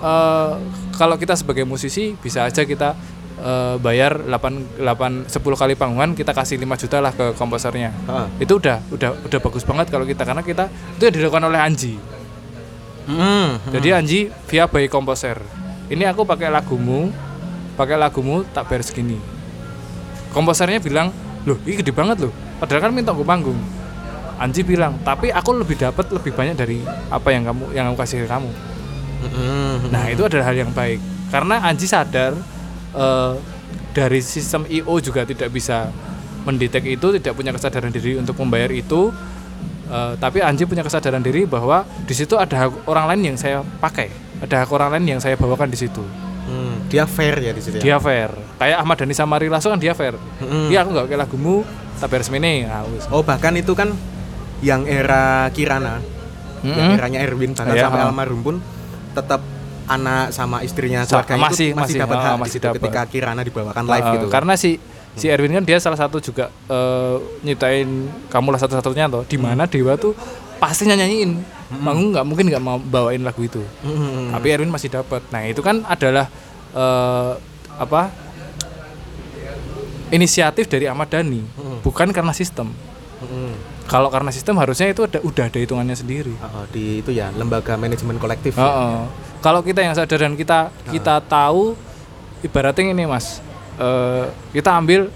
eh, 0.00 0.52
kalau 0.96 1.16
kita 1.16 1.34
sebagai 1.36 1.64
musisi 1.64 2.12
bisa 2.16 2.44
aja 2.44 2.62
kita 2.64 2.94
eh, 3.40 3.74
bayar 3.80 4.20
8 4.28 4.80
8 4.80 5.32
10 5.32 5.32
kali 5.32 5.74
panggungan 5.74 6.12
kita 6.12 6.36
kasih 6.36 6.60
5 6.60 6.82
juta 6.86 6.98
lah 7.00 7.12
ke 7.16 7.32
komposernya. 7.36 7.90
Ah. 8.08 8.28
Itu 8.36 8.60
udah 8.60 8.80
udah 8.92 9.10
udah 9.28 9.38
bagus 9.40 9.64
banget 9.64 9.88
kalau 9.88 10.04
kita 10.04 10.22
karena 10.22 10.44
kita 10.44 10.68
itu 11.00 11.02
yang 11.08 11.14
dilakukan 11.16 11.44
oleh 11.48 11.60
Anji. 11.60 11.94
Mm. 13.08 13.72
Jadi 13.74 13.88
Anji 13.90 14.20
via 14.46 14.68
by 14.70 14.86
komposer. 14.86 15.40
Ini 15.90 16.08
aku 16.08 16.24
pakai 16.24 16.48
lagumu, 16.48 17.10
pakai 17.74 17.98
lagumu 17.98 18.46
tak 18.48 18.70
bayar 18.70 18.86
segini. 18.86 19.18
Komposernya 20.32 20.80
bilang, 20.80 21.12
loh 21.44 21.60
ini 21.68 21.76
gede 21.76 21.92
banget 21.92 22.24
loh. 22.24 22.32
Padahal 22.56 22.88
kan 22.88 22.92
minta 22.94 23.12
gue 23.12 23.26
panggung. 23.26 23.58
Anji 24.42 24.66
bilang, 24.66 24.98
tapi 25.06 25.30
aku 25.30 25.54
lebih 25.54 25.78
dapat 25.78 26.10
lebih 26.10 26.34
banyak 26.34 26.58
dari 26.58 26.82
apa 27.14 27.30
yang 27.30 27.46
kamu 27.46 27.64
yang 27.78 27.94
aku 27.94 28.02
kasih 28.02 28.26
ke 28.26 28.28
kamu. 28.28 28.50
Mm-mm. 29.22 29.94
Nah 29.94 30.10
itu 30.10 30.26
adalah 30.26 30.50
hal 30.50 30.66
yang 30.66 30.74
baik 30.74 30.98
karena 31.30 31.62
Anji 31.62 31.86
sadar 31.86 32.34
eh, 32.92 33.32
dari 33.94 34.18
sistem 34.18 34.66
IO 34.66 34.98
juga 34.98 35.22
tidak 35.22 35.46
bisa 35.54 35.94
mendetek 36.42 36.82
itu, 36.90 37.14
tidak 37.22 37.38
punya 37.38 37.54
kesadaran 37.54 37.94
diri 37.94 38.18
untuk 38.18 38.34
membayar 38.42 38.74
itu. 38.74 39.14
Eh, 39.86 40.12
tapi 40.18 40.42
Anji 40.42 40.66
punya 40.66 40.82
kesadaran 40.82 41.22
diri 41.22 41.46
bahwa 41.46 41.86
di 42.02 42.14
situ 42.16 42.34
ada 42.34 42.66
hak 42.66 42.90
orang 42.90 43.14
lain 43.14 43.32
yang 43.32 43.36
saya 43.38 43.62
pakai, 43.78 44.10
ada 44.42 44.66
hak 44.66 44.70
orang 44.74 44.98
lain 44.98 45.16
yang 45.16 45.20
saya 45.22 45.38
bawakan 45.38 45.70
di 45.70 45.78
situ. 45.78 46.02
Mm. 46.42 46.90
dia 46.90 47.06
fair 47.06 47.38
ya 47.38 47.54
di 47.54 47.62
situ 47.62 47.78
ya 47.78 47.82
Dia 47.86 47.96
fair. 48.02 48.34
Kayak 48.58 48.82
Ahmad 48.82 48.98
Dhani 48.98 49.14
sama 49.14 49.38
Ari 49.38 49.46
Lasso 49.46 49.70
kan 49.70 49.78
dia 49.78 49.94
fair. 49.94 50.18
Mm-mm. 50.42 50.74
Iya 50.74 50.82
aku 50.82 50.90
nggak 50.90 51.06
pakai 51.06 51.18
lagumu, 51.22 51.62
bayar 52.02 52.22
semene. 52.26 52.66
Nah, 52.66 52.82
wis. 52.90 53.06
oh 53.14 53.22
bahkan 53.22 53.54
itu 53.54 53.78
kan 53.78 53.94
yang 54.62 54.86
era 54.86 55.50
Kirana 55.50 55.98
yang 56.62 56.78
Mm-mm. 56.88 56.96
eranya 56.96 57.18
Erwin 57.20 57.52
bahkan 57.52 57.74
Iya, 57.74 57.90
sampai 57.90 58.00
almarhum 58.00 58.40
pun 58.40 58.56
tetap 59.12 59.42
anak 59.82 60.30
sama 60.30 60.62
istrinya 60.62 61.02
keluarga 61.02 61.34
masih- 61.36 61.74
itu 61.74 61.74
masih, 61.74 61.74
masih, 61.74 61.94
dapat 61.98 62.16
ha, 62.16 62.24
hak 62.24 62.36
masih 62.38 62.58
dapat. 62.62 62.74
ketika 62.78 63.00
Kirana 63.04 63.42
dibawakan 63.42 63.82
live 63.84 64.06
Uh, 64.06 64.12
gitu 64.14 64.26
Karena 64.30 64.54
si 64.54 64.70
si 65.12 65.26
Erwin 65.26 65.52
kan 65.52 65.60
dia 65.60 65.76
salah 65.76 65.98
satu 65.98 66.16
juga 66.16 66.48
eh, 66.70 67.14
nyiptain 67.42 67.84
kamulah 68.30 68.56
satu-satunya 68.56 69.10
toh. 69.10 69.26
Di 69.26 69.36
mana 69.36 69.66
Dewa 69.66 69.98
tuh 69.98 70.14
pasti 70.56 70.86
nyanyiin. 70.86 71.42
Manggung 71.74 72.14
nggak 72.14 72.24
mungkin 72.24 72.46
nggak 72.46 72.62
mau 72.62 72.78
bawain 72.78 73.20
lagu 73.20 73.42
itu. 73.42 73.60
Mm-mm. 73.82 74.30
Tapi 74.30 74.46
Erwin 74.48 74.70
masih 74.70 74.88
dapat. 74.88 75.20
Nah, 75.28 75.42
itu 75.44 75.60
kan 75.60 75.82
adalah 75.84 76.30
eh, 76.72 77.32
apa? 77.74 78.02
inisiatif 80.08 80.68
dari 80.68 80.84
Ahmad 80.84 81.08
Dhani, 81.08 81.40
bukan 81.80 82.12
karena 82.12 82.32
sistem. 82.32 82.68
Mm-mm. 83.18 83.71
Kalau 83.86 84.08
karena 84.08 84.30
sistem 84.30 84.56
harusnya 84.62 84.90
itu 84.90 85.04
ada 85.04 85.18
udah 85.20 85.44
ada 85.50 85.58
hitungannya 85.58 85.96
sendiri. 85.96 86.32
Oh, 86.38 86.64
di 86.70 87.02
itu 87.04 87.10
ya 87.12 87.28
lembaga 87.34 87.74
manajemen 87.76 88.16
kolektif. 88.16 88.56
ya? 88.56 88.62
Heeh. 88.64 88.98
Kalau 89.42 89.60
kita 89.60 89.82
yang 89.82 89.92
sadar 89.92 90.22
dan 90.22 90.38
kita 90.38 90.70
kita 90.88 91.18
tahu 91.26 91.74
ibaratnya 92.42 92.94
ini 92.94 93.04
Mas. 93.06 93.42
eh, 93.80 94.28
kita 94.52 94.68
ambil 94.76 95.08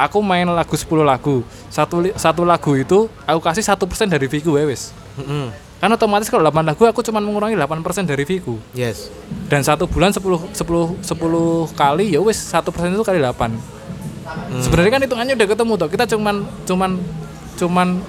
aku 0.00 0.18
main 0.24 0.48
lagu 0.48 0.74
10 0.74 1.04
lagu. 1.04 1.44
Satu 1.70 2.02
satu 2.16 2.42
lagu 2.42 2.72
itu 2.74 3.06
aku 3.28 3.40
kasih 3.40 3.64
satu 3.64 3.84
persen 3.84 4.08
dari 4.08 4.26
fee 4.26 4.42
wes. 4.44 4.90
Mm-mm. 5.20 5.52
Kan 5.80 5.88
otomatis 5.92 6.28
kalau 6.28 6.44
8 6.44 6.60
lagu 6.64 6.82
aku 6.84 7.00
cuma 7.00 7.24
mengurangi 7.24 7.56
8% 7.56 8.04
dari 8.04 8.24
fee 8.28 8.40
Yes. 8.76 9.08
Dan 9.48 9.64
satu 9.64 9.88
bulan 9.88 10.12
10 10.12 10.52
10 10.52 11.00
10 11.00 11.72
kali 11.72 12.12
ya 12.12 12.20
wes 12.20 12.36
satu 12.36 12.68
persen 12.72 12.92
itu 12.92 13.04
kali 13.04 13.20
8. 13.20 13.80
Sebenarnya 14.60 14.90
kan 14.92 15.00
hitungannya 15.04 15.34
udah 15.36 15.48
ketemu 15.48 15.72
tuh. 15.80 15.88
Kita 15.88 16.04
cuman 16.16 16.36
cuman 16.68 16.90
cuman 17.60 18.00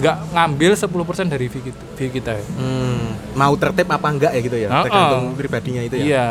nggak 0.00 0.16
ngambil 0.32 0.72
10% 0.78 1.26
dari 1.26 1.46
fee 1.50 1.62
kita, 1.66 1.82
fee 1.98 2.10
kita 2.14 2.30
ya. 2.38 2.44
Hmm, 2.56 3.18
mau 3.34 3.52
tertib 3.58 3.90
apa 3.90 4.06
enggak 4.06 4.32
ya 4.32 4.40
gitu 4.40 4.56
ya? 4.56 4.68
Heeh. 4.70 4.84
Tergantung 4.86 5.24
pribadinya 5.34 5.82
itu 5.82 5.94
ya. 5.98 6.04
Iya. 6.06 6.26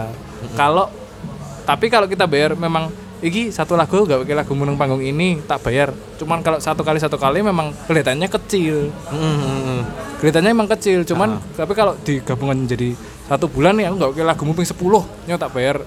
Kalau 0.56 0.88
tapi 1.68 1.92
kalau 1.92 2.08
kita 2.10 2.26
bayar 2.26 2.56
memang 2.58 2.90
iki 3.20 3.52
satu 3.52 3.76
lagu 3.76 4.08
gak 4.08 4.24
pakai 4.24 4.36
lagu 4.36 4.54
menung 4.56 4.80
panggung 4.80 5.04
ini 5.04 5.44
tak 5.44 5.62
bayar. 5.62 5.92
Cuman 6.16 6.40
kalau 6.40 6.58
satu 6.64 6.82
kali 6.82 6.98
satu 6.98 7.20
kali 7.20 7.44
memang 7.44 7.76
kelihatannya 7.86 8.32
kecil. 8.32 8.90
Mm, 9.12 9.20
mm, 9.20 9.60
mm. 9.60 9.82
Kelihatannya 10.24 10.52
emang 10.52 10.68
kecil, 10.68 11.08
cuman 11.08 11.40
tapi 11.56 11.72
kalau 11.76 11.96
digabungkan 12.04 12.68
jadi 12.68 12.92
satu 13.30 13.46
bulan 13.48 13.78
nih 13.78 13.88
aku 13.88 13.96
nggak 14.02 14.12
pakai 14.16 14.26
lagu 14.26 14.44
ping 14.52 14.68
10, 14.68 15.28
nyo 15.30 15.36
tak 15.38 15.52
bayar 15.54 15.78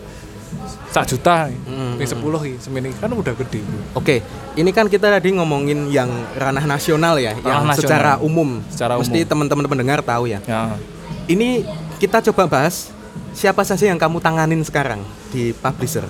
sak 0.88 1.04
juta 1.06 1.48
nih. 1.48 1.58
Hmm, 1.64 1.92
Ping 1.96 2.04
10 2.06 2.20
nih, 2.42 2.54
semini 2.56 2.88
kan 2.92 3.08
udah 3.08 3.34
gede. 3.34 3.60
Oke, 3.92 4.20
ini 4.54 4.70
kan 4.70 4.86
kita 4.86 5.08
tadi 5.08 5.32
ngomongin 5.32 5.88
yang 5.88 6.08
ranah 6.32 6.62
nasional 6.62 7.16
ya, 7.16 7.32
yang 7.34 7.64
nasional. 7.64 7.76
secara 7.76 8.12
umum. 8.18 8.60
Secara 8.68 8.96
Mesti 8.96 9.18
umum. 9.18 9.30
teman-teman 9.30 9.66
pendengar 9.68 9.98
tahu 10.00 10.26
ya. 10.26 10.38
Ya. 10.44 10.76
Ini 11.24 11.64
kita 11.96 12.20
coba 12.28 12.44
bahas 12.50 12.92
siapa 13.32 13.62
saja 13.62 13.86
yang 13.86 13.96
kamu 13.96 14.18
tanganin 14.18 14.60
sekarang 14.60 15.00
di 15.28 15.54
publisher. 15.54 16.04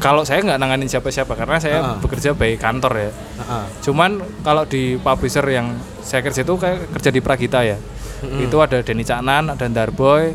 Kalau 0.00 0.24
saya 0.24 0.40
nggak 0.40 0.56
nanganin 0.56 0.88
siapa-siapa 0.88 1.36
karena 1.36 1.60
saya 1.60 1.78
Ah. 1.78 1.96
bekerja 2.00 2.32
baik 2.32 2.56
kantor 2.56 2.92
ya. 2.98 3.10
Heeh. 3.12 3.64
Cuman 3.84 4.16
kalau 4.40 4.64
di 4.64 4.96
publisher 4.96 5.44
yang 5.44 5.76
saya 6.00 6.24
kerja 6.24 6.40
itu 6.40 6.56
kayak 6.56 6.88
kerja 6.90 7.10
di 7.12 7.20
Pragita 7.20 7.60
ya. 7.60 7.76
Itu 8.20 8.60
ada 8.60 8.80
Denny 8.80 9.00
Caknan, 9.00 9.48
ada 9.48 9.64
Darboy, 9.66 10.32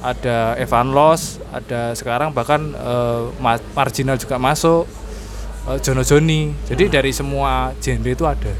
ada 0.00 0.56
Evan 0.56 0.90
Los, 0.90 1.36
ada 1.50 1.92
sekarang 1.92 2.30
bahkan 2.30 2.72
Ma- 3.36 3.60
Marginal 3.70 4.16
juga 4.16 4.36
masuk, 4.36 4.88
eh, 5.66 5.78
Jono 5.78 6.00
Joni. 6.00 6.56
Jadi 6.64 6.88
dari 6.88 7.10
semua 7.10 7.72
genre 7.76 8.10
itu 8.10 8.24
ada, 8.24 8.52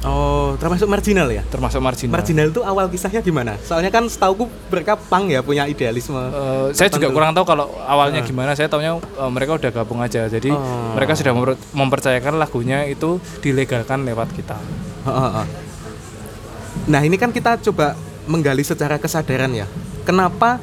Oh, 0.00 0.56
termasuk 0.56 0.88
marginal 0.88 1.28
ya? 1.28 1.44
termasuk 1.44 1.76
Marginal. 1.76 2.16
Marginal 2.16 2.48
itu 2.48 2.64
awal 2.64 2.88
kisahnya 2.88 3.20
gimana? 3.20 3.60
Soalnya 3.60 3.92
kan 3.92 4.08
setauku 4.08 4.48
mereka 4.66 4.96
pang 4.96 5.28
ya 5.28 5.44
punya 5.44 5.68
idealisme. 5.68 6.16
Eh, 6.16 6.72
saya 6.72 6.88
juga 6.88 7.12
kurang 7.12 7.36
tahu 7.36 7.44
kalau 7.44 7.68
awalnya 7.84 8.24
gimana. 8.24 8.56
Saya 8.56 8.64
taunya 8.64 8.96
eh, 8.96 9.30
mereka 9.30 9.60
udah 9.60 9.68
gabung 9.70 10.00
aja. 10.00 10.24
Jadi 10.24 10.48
Oh. 10.48 10.96
mereka 10.96 11.12
sudah 11.12 11.36
memper- 11.36 11.60
mempercayakan 11.70 12.34
lagunya 12.34 12.88
itu 12.88 13.20
dilegalkan 13.38 14.02
lewat 14.02 14.32
kita. 14.32 14.56
Heeh, 15.04 15.20
heeh. 15.30 15.46
Nah 16.88 17.00
ini 17.04 17.14
kan 17.14 17.28
kita 17.28 17.60
coba 17.60 17.92
menggali 18.24 18.64
secara 18.64 18.96
kesadaran 18.96 19.52
ya. 19.52 19.68
Kenapa 20.02 20.56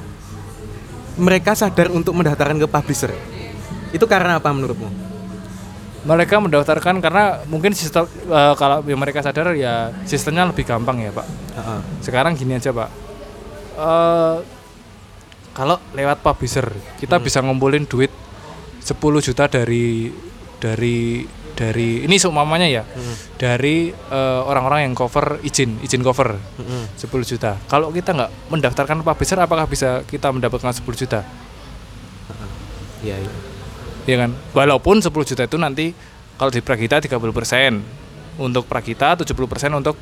mereka 1.18 1.58
sadar 1.58 1.90
untuk 1.92 2.14
mendaftarkan 2.14 2.58
ke 2.62 2.68
publisher? 2.70 3.12
Itu 3.92 4.06
karena 4.06 4.38
apa 4.38 4.54
menurutmu? 4.54 4.90
Mereka 6.08 6.40
mendaftarkan 6.40 7.04
karena 7.04 7.44
mungkin 7.52 7.76
sistem 7.76 8.08
eh, 8.08 8.54
kalau 8.56 8.80
mereka 8.86 9.20
sadar 9.20 9.52
ya 9.58 9.92
sistemnya 10.08 10.48
lebih 10.48 10.64
gampang 10.64 11.04
ya 11.04 11.12
pak. 11.12 11.28
Heeh. 11.28 11.80
Sekarang 12.06 12.38
gini 12.38 12.56
aja 12.56 12.72
pak. 12.72 12.90
Eh, 13.76 14.38
kalau 15.58 15.82
lewat 15.98 16.22
publisher 16.22 16.70
kita 17.02 17.18
bisa 17.18 17.42
ngumpulin 17.42 17.90
duit 17.90 18.14
10 18.86 18.94
juta 19.26 19.50
dari 19.50 20.14
dari 20.62 21.26
dari 21.58 22.06
ini 22.06 22.22
seumpamanya 22.22 22.70
ya 22.70 22.86
dari 23.42 23.90
eh, 23.90 24.42
orang-orang 24.46 24.86
yang 24.86 24.94
cover 24.94 25.42
izin 25.42 25.82
izin 25.82 26.06
cover 26.06 26.38
Mm-mm. 26.38 26.94
10 26.94 27.10
juta. 27.26 27.58
Kalau 27.66 27.90
kita 27.90 28.14
nggak 28.14 28.54
mendaftarkan 28.54 29.02
publisher, 29.02 29.42
apakah 29.42 29.66
bisa 29.66 30.06
kita 30.06 30.30
mendapatkan 30.30 30.70
10 30.70 30.86
juta? 30.94 31.26
Iya, 33.02 33.18
iya. 33.18 33.32
Ya 34.08 34.16
kan? 34.24 34.32
Walaupun 34.54 35.02
10 35.02 35.10
juta 35.12 35.44
itu 35.50 35.58
nanti 35.58 35.92
kalau 36.38 36.54
di 36.54 36.62
Pragita 36.62 37.02
30% 37.02 37.18
untuk 38.38 38.70
Pragita, 38.70 39.18
70% 39.18 39.34
untuk 39.74 39.98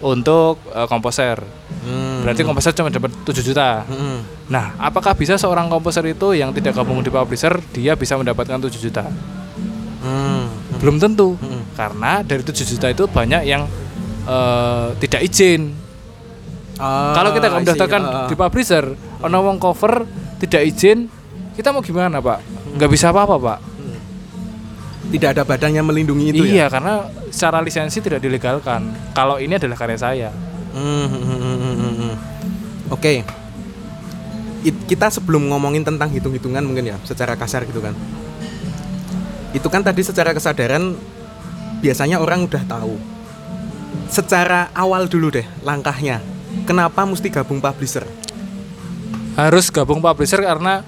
untuk 0.00 0.62
eh, 0.72 0.86
komposer. 0.88 1.42
Hmm. 1.84 2.24
Berarti 2.24 2.40
komposer 2.46 2.72
cuma 2.72 2.88
dapat 2.88 3.12
7 3.26 3.44
juta. 3.44 3.84
Mm-mm. 3.84 4.48
Nah, 4.48 4.72
apakah 4.80 5.12
bisa 5.12 5.36
seorang 5.36 5.68
komposer 5.68 6.06
itu 6.08 6.32
yang 6.32 6.54
tidak 6.56 6.78
gabung 6.78 7.04
di 7.04 7.12
publisher 7.12 7.60
dia 7.74 7.92
bisa 7.98 8.16
mendapatkan 8.16 8.56
7 8.56 8.70
juta? 8.80 9.04
Hmm. 10.00 10.39
Belum 10.80 10.96
tentu. 10.96 11.36
Mm-mm. 11.36 11.76
Karena 11.76 12.20
dari 12.20 12.40
7 12.40 12.56
juta 12.64 12.88
itu 12.88 13.04
banyak 13.04 13.42
yang 13.44 13.68
eh, 14.24 14.86
tidak 14.98 15.20
izin. 15.22 15.76
Ah, 16.76 17.12
Kalau 17.12 17.30
kita 17.30 17.52
mendaftarkan 17.52 18.02
Ah, 18.02 18.12
ah. 18.24 18.26
di 18.26 18.34
publisher, 18.34 18.84
ono 19.20 19.38
wong 19.42 19.60
cover 19.60 20.08
tidak 20.40 20.64
izin, 20.64 21.12
kita 21.52 21.70
mau 21.70 21.84
gimana 21.84 22.18
pak? 22.18 22.40
Nggak 22.72 22.90
bisa 22.90 23.12
apa-apa 23.12 23.36
pak. 23.36 23.60
tidak 25.10 25.34
ada 25.34 25.42
badan 25.42 25.74
yang 25.74 25.82
melindungi 25.82 26.30
itu 26.30 26.46
iya 26.46 26.64
ya. 26.64 26.66
karena 26.70 27.02
secara 27.34 27.58
lisensi 27.58 27.98
tidak 27.98 28.22
dilegalkan. 28.22 28.94
Kalau 29.10 29.42
ini 29.42 29.58
adalah 29.58 29.74
karya 29.74 29.98
saya. 29.98 30.30
Hmm, 30.70 31.02
hmm, 31.02 31.24
hmm, 31.26 31.40
hmm, 31.42 31.56
hmm, 31.58 31.94
hmm. 31.98 32.14
Oke. 32.88 33.26
It- 34.62 34.84
kita 34.86 35.10
sebelum 35.10 35.50
ngomongin 35.50 35.82
tentang 35.82 36.14
hitung-hitungan 36.14 36.62
mungkin 36.62 36.84
ya, 36.86 36.96
secara 37.02 37.34
kasar 37.34 37.66
gitu 37.66 37.82
kan. 37.82 37.90
Itu 39.50 39.66
kan 39.66 39.82
tadi 39.82 40.06
secara 40.06 40.30
kesadaran 40.30 40.94
biasanya 41.80 42.22
orang 42.22 42.46
udah 42.46 42.62
tahu. 42.68 42.94
Secara 44.10 44.70
awal 44.74 45.06
dulu 45.10 45.34
deh 45.34 45.46
langkahnya. 45.62 46.22
Kenapa 46.66 47.06
mesti 47.06 47.30
gabung 47.30 47.58
publisher? 47.62 48.06
Harus 49.38 49.70
gabung 49.70 50.02
publisher 50.02 50.42
karena 50.42 50.82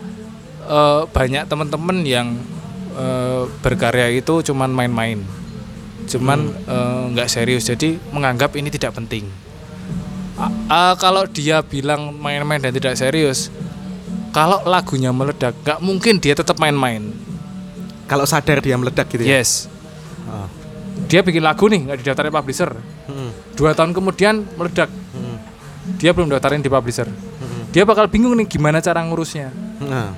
eh, 0.67 1.03
banyak 1.11 1.47
teman-teman 1.47 2.03
yang 2.03 2.35
eh, 2.95 3.43
berkarya 3.63 4.11
itu 4.15 4.43
cuman 4.51 4.71
main-main, 4.71 5.23
cuman 6.11 6.51
eh, 6.67 7.03
nggak 7.15 7.31
serius. 7.31 7.67
Jadi 7.67 7.99
menganggap 8.11 8.55
ini 8.59 8.71
tidak 8.71 8.95
penting. 8.99 9.27
A- 10.39 10.55
a- 10.71 10.97
kalau 10.99 11.27
dia 11.31 11.63
bilang 11.63 12.11
main-main 12.15 12.59
dan 12.59 12.75
tidak 12.75 12.99
serius, 12.99 13.51
kalau 14.35 14.63
lagunya 14.67 15.15
meledak, 15.15 15.55
nggak 15.63 15.79
mungkin 15.79 16.19
dia 16.19 16.35
tetap 16.35 16.59
main-main. 16.59 17.15
Kalau 18.13 18.29
sadar 18.29 18.61
dia 18.61 18.77
meledak 18.77 19.09
gitu 19.09 19.25
ya. 19.25 19.41
Yes, 19.41 19.73
Ah. 20.29 20.45
dia 21.09 21.25
bikin 21.25 21.41
lagu 21.41 21.65
nih 21.65 21.81
nggak 21.83 21.99
didaftarin 22.05 22.29
publisher. 22.31 22.71
Hmm, 23.09 23.33
Dua 23.57 23.73
tahun 23.73 23.91
kemudian 23.91 24.45
meledak, 24.55 24.93
hmm, 24.93 25.37
dia 25.97 26.13
belum 26.13 26.29
daftarin 26.29 26.61
di 26.61 26.69
publisher. 26.69 27.09
hmm. 27.09 27.73
Dia 27.73 27.89
bakal 27.89 28.05
bingung 28.07 28.37
nih 28.37 28.45
gimana 28.45 28.79
cara 28.79 29.01
ngurusnya. 29.01 29.49
Nah, 29.81 30.13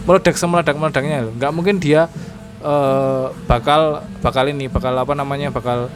Meledak 0.00 0.36
semeledak 0.36 0.76
meledaknya. 0.76 1.28
Nggak 1.30 1.52
mungkin 1.52 1.76
dia 1.76 2.12
eh, 2.60 3.26
bakal 3.46 4.04
bakal 4.20 4.44
ini 4.44 4.68
bakal 4.68 4.92
apa 4.92 5.12
namanya 5.12 5.48
bakal 5.48 5.88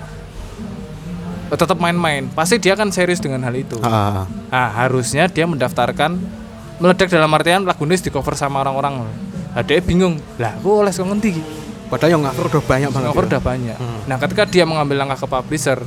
eh, 1.51 1.57
tetap 1.57 1.77
main-main. 1.77 2.25
Pasti 2.33 2.57
dia 2.57 2.73
akan 2.73 2.89
serius 2.89 3.21
dengan 3.21 3.45
hal 3.45 3.53
itu. 3.53 3.77
ah, 3.85 4.25
Nah, 4.49 4.69
harusnya 4.81 5.29
dia 5.29 5.45
mendaftarkan 5.45 6.17
meledak 6.81 7.07
dalam 7.07 7.29
artian 7.31 7.63
lagu 7.63 7.85
ini 7.85 7.97
di 7.97 8.09
cover 8.09 8.33
sama 8.33 8.65
orang-orang. 8.65 9.05
Dia 9.63 9.79
bingung, 9.79 10.19
lah 10.35 10.59
aku 10.59 10.83
oleh 10.83 10.91
kok 10.91 11.07
ngendi? 11.07 11.63
padahal 11.85 12.19
yang 12.19 12.25
cover 12.27 12.47
udah 12.51 12.65
banyak 12.65 12.91
banget. 12.91 13.09
Cover 13.13 13.25
ya. 13.25 13.29
udah 13.31 13.43
banyak. 13.45 13.77
Hmm. 13.79 14.01
Nah, 14.11 14.17
ketika 14.19 14.43
dia 14.51 14.65
mengambil 14.67 14.97
langkah 15.05 15.19
ke 15.21 15.27
publisher, 15.31 15.79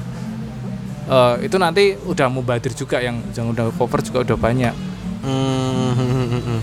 eh, 1.09 1.35
itu 1.43 1.57
nanti 1.59 1.99
udah 1.99 2.27
mubadir 2.31 2.71
juga 2.71 3.03
yang 3.03 3.19
yang 3.35 3.51
udah 3.51 3.75
cover 3.75 3.99
juga 3.99 4.23
udah 4.23 4.37
banyak. 4.39 4.73
Hmm. 5.27 6.61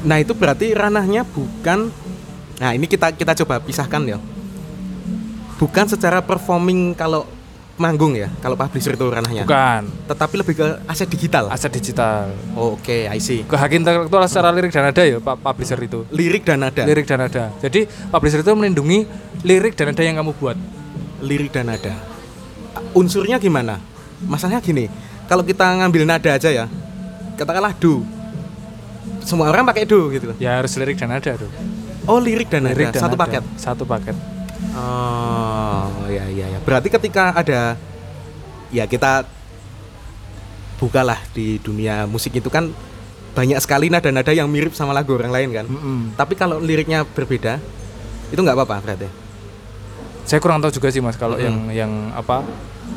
Nah 0.00 0.16
itu 0.16 0.32
berarti 0.32 0.72
ranahnya 0.72 1.26
bukan. 1.28 1.92
Nah 2.60 2.70
ini 2.72 2.86
kita 2.88 3.12
kita 3.12 3.36
coba 3.44 3.60
pisahkan 3.60 4.00
ya. 4.06 4.18
Bukan 5.60 5.92
secara 5.92 6.24
performing 6.24 6.96
kalau 6.96 7.28
manggung 7.80 8.12
ya, 8.12 8.28
kalau 8.38 8.54
publisher 8.54 8.92
itu 8.92 9.02
ranahnya. 9.02 9.42
Bukan 9.42 9.88
Tetapi 10.06 10.34
lebih 10.36 10.54
ke 10.54 10.66
aset 10.84 11.08
digital. 11.08 11.48
aset 11.48 11.72
digital. 11.72 12.28
Oh, 12.52 12.76
Oke, 12.76 13.08
I 13.08 13.16
see. 13.16 13.40
ke 13.42 13.52
hak 13.52 13.72
intelektual 13.72 14.20
secara 14.24 14.52
lirik 14.52 14.68
dan 14.68 14.84
nada 14.84 15.00
ya 15.00 15.16
pak 15.16 15.40
publisher 15.40 15.80
itu 15.80 16.04
Lirik 16.10 16.44
dan 16.44 16.60
nada. 16.60 16.84
lirik 16.84 17.04
dan 17.04 17.18
nada 17.18 17.48
jadi 17.58 17.80
publisher 18.06 18.38
itu 18.38 18.52
melindungi 18.52 19.08
lirik 19.40 19.72
dan 19.72 19.90
nada 19.90 20.02
yang 20.02 20.14
kamu 20.14 20.36
buat 20.36 20.56
Lirik 21.20 21.50
dan 21.50 21.68
nada. 21.68 21.92
Unsurnya 22.90 23.36
gimana? 23.36 23.76
Masalahnya 24.20 24.60
gini, 24.60 24.88
kalau 25.24 25.40
kita 25.40 25.64
ngambil 25.74 26.04
nada 26.06 26.30
aja 26.30 26.48
ya, 26.48 26.64
katakanlah 27.34 27.72
do. 27.74 28.00
Semua 29.20 29.48
orang 29.48 29.64
pakai 29.64 29.84
do 29.84 30.08
gitu. 30.08 30.32
ya 30.36 30.56
harus 30.56 30.72
lirik 30.74 30.96
dan 30.96 31.08
nada 31.10 31.36
tuh 31.36 31.48
Oh, 32.04 32.16
lirik 32.16 32.48
dan 32.48 32.64
lirik 32.64 32.88
nada 32.88 32.96
dan 32.96 33.02
satu 33.04 33.14
nada. 33.14 33.22
paket. 33.22 33.42
satu 33.54 33.84
paket 33.84 34.16
Oh, 34.70 36.06
ya 36.06 36.24
ya 36.30 36.46
ya. 36.46 36.58
Berarti 36.62 36.88
ketika 36.88 37.34
ada 37.34 37.74
ya 38.70 38.86
kita 38.86 39.26
bukalah 40.78 41.18
di 41.34 41.58
dunia 41.60 42.06
musik 42.06 42.38
itu 42.38 42.48
kan 42.48 42.70
banyak 43.30 43.58
sekali 43.62 43.90
nada-nada 43.90 44.30
yang 44.34 44.50
mirip 44.50 44.74
sama 44.74 44.90
lagu 44.90 45.14
orang 45.14 45.30
lain 45.30 45.50
kan. 45.52 45.66
Mm-mm. 45.66 46.14
Tapi 46.14 46.34
kalau 46.34 46.58
liriknya 46.58 47.06
berbeda, 47.06 47.58
itu 48.30 48.40
nggak 48.40 48.56
apa-apa 48.56 48.78
berarti. 48.82 49.08
saya 50.20 50.38
kurang 50.38 50.62
tahu 50.62 50.70
juga 50.70 50.94
sih 50.94 51.02
mas 51.02 51.18
kalau 51.18 51.34
Mm-mm. 51.34 51.74
yang 51.74 51.88
yang 51.90 51.92
apa 52.14 52.46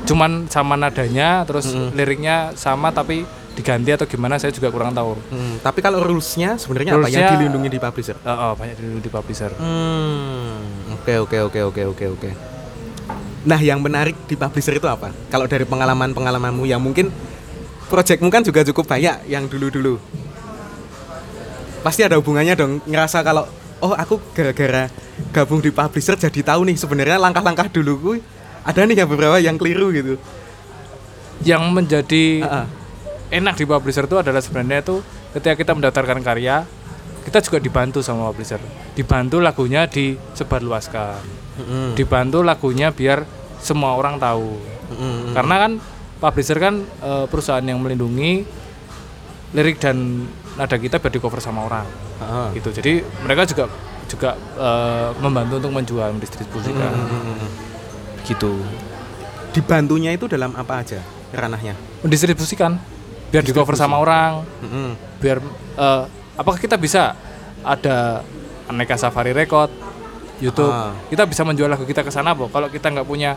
cuman 0.06 0.46
sama 0.54 0.78
nadanya 0.78 1.42
terus 1.50 1.66
Mm-mm. 1.66 1.90
liriknya 1.98 2.54
sama 2.54 2.94
tapi 2.94 3.26
diganti 3.54 3.94
atau 3.94 4.10
gimana 4.10 4.42
saya 4.42 4.50
juga 4.50 4.74
kurang 4.74 4.98
tahu 4.98 5.14
Hmm, 5.30 5.62
tapi 5.62 5.80
kalau 5.86 6.02
rulesnya 6.02 6.58
sebenarnya 6.58 6.98
apa 6.98 7.10
yang 7.10 7.38
dilindungi 7.38 7.70
di 7.70 7.80
publisher? 7.80 8.18
Eh, 8.18 8.30
oh, 8.30 8.54
banyak 8.58 8.76
dulu 8.82 8.98
di 8.98 9.12
publisher 9.14 9.52
Hmm, 9.58 10.94
oke 10.98 11.14
oke 11.30 11.38
oke 11.50 11.60
oke 11.70 11.82
oke 11.94 12.06
oke. 12.18 12.30
Nah, 13.44 13.60
yang 13.60 13.84
menarik 13.84 14.16
di 14.26 14.40
publisher 14.40 14.80
itu 14.80 14.88
apa? 14.88 15.12
Kalau 15.28 15.46
dari 15.52 15.68
pengalaman-pengalamanmu 15.68 16.64
yang 16.64 16.80
mungkin 16.80 17.12
projectmu 17.92 18.32
kan 18.32 18.42
juga 18.42 18.64
cukup 18.64 18.88
banyak 18.88 19.28
yang 19.28 19.46
dulu-dulu. 19.52 20.00
Pasti 21.84 22.02
ada 22.08 22.16
hubungannya 22.16 22.56
dong 22.56 22.80
ngerasa 22.88 23.20
kalau 23.22 23.44
oh 23.84 23.92
aku 23.92 24.16
gara-gara 24.32 24.88
gabung 25.36 25.60
di 25.60 25.70
publisher 25.70 26.16
jadi 26.16 26.56
tahu 26.56 26.64
nih 26.72 26.80
sebenarnya 26.80 27.20
langkah-langkah 27.20 27.68
dulu 27.68 28.16
ada 28.64 28.80
nih 28.88 29.04
yang 29.04 29.10
beberapa 29.12 29.38
yang 29.44 29.60
keliru 29.60 29.92
gitu. 29.92 30.16
yang 31.44 31.76
menjadi 31.76 32.40
Ah, 32.48 32.64
ah. 32.64 32.66
Enak 33.34 33.58
di 33.58 33.66
publisher 33.66 34.06
itu 34.06 34.22
adalah 34.22 34.40
sebenarnya 34.40 34.86
itu 34.86 35.02
ketika 35.34 35.58
kita 35.58 35.72
mendaftarkan 35.74 36.22
karya 36.22 36.64
kita 37.26 37.40
juga 37.42 37.58
dibantu 37.58 38.00
sama 38.06 38.30
publisher 38.30 38.62
dibantu 38.94 39.42
lagunya 39.42 39.90
disebarluaskan 39.90 41.18
Mm-mm. 41.58 41.88
dibantu 41.98 42.46
lagunya 42.46 42.94
biar 42.94 43.26
semua 43.58 43.98
orang 43.98 44.22
tahu 44.22 44.60
Mm-mm. 44.94 45.34
karena 45.34 45.56
kan 45.58 45.72
publisher 46.22 46.58
kan 46.62 46.76
eh, 46.84 47.26
perusahaan 47.26 47.64
yang 47.64 47.82
melindungi 47.82 48.46
lirik 49.54 49.82
dan 49.82 50.30
nada 50.54 50.78
kita 50.78 51.02
biar 51.02 51.10
di 51.10 51.20
cover 51.20 51.42
sama 51.42 51.66
orang 51.66 51.86
Ah, 52.22 52.48
ah. 52.48 52.50
gitu 52.54 52.70
jadi 52.70 53.02
mereka 53.26 53.50
juga 53.50 53.66
juga 54.06 54.30
eh, 54.38 55.10
membantu 55.18 55.58
untuk 55.58 55.74
menjual 55.74 56.14
mendistribusikan 56.14 56.92
Mm-mm. 56.94 57.50
gitu 58.30 58.54
Dibantunya 59.54 60.10
itu 60.10 60.26
dalam 60.26 60.58
apa 60.58 60.82
aja 60.82 60.98
ranahnya? 61.30 61.78
mendistribusikan 62.02 62.78
biar 63.34 63.42
di 63.42 63.50
cover 63.50 63.74
sama 63.74 63.98
orang 63.98 64.46
Mm-mm. 64.62 64.90
biar 65.18 65.42
eh, 65.76 66.04
apakah 66.36 66.56
kita 66.56 66.78
bisa 66.78 67.18
ada 67.60 68.22
aneka 68.66 68.94
safari 68.94 69.34
record 69.34 69.74
YouTube 70.38 70.70
Ah. 70.70 70.94
kita 71.08 71.26
bisa 71.26 71.42
menjual 71.42 71.66
lagu 71.66 71.82
kita 71.82 72.00
ke 72.00 72.10
sana 72.10 72.32
po 72.32 72.46
kalau 72.48 72.68
kita 72.68 72.88
nggak 72.88 73.04
punya 73.04 73.34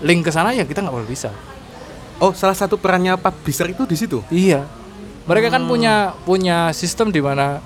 link 0.00 0.22
ke 0.22 0.30
sana 0.30 0.50
ya 0.50 0.62
kita 0.62 0.80
nggak 0.80 0.94
boleh 0.94 1.10
bisa 1.10 1.34
Oh, 2.14 2.30
salah 2.30 2.54
satu 2.54 2.78
perannya 2.78 3.18
publisher 3.18 3.66
itu 3.66 3.82
di 3.82 3.96
situ. 3.96 4.22
iya 4.30 4.62
mereka 5.24 5.50
kan 5.50 5.66
punya 5.66 6.14
punya 6.20 6.70
sistem 6.70 7.08
di 7.08 7.18
mana 7.18 7.58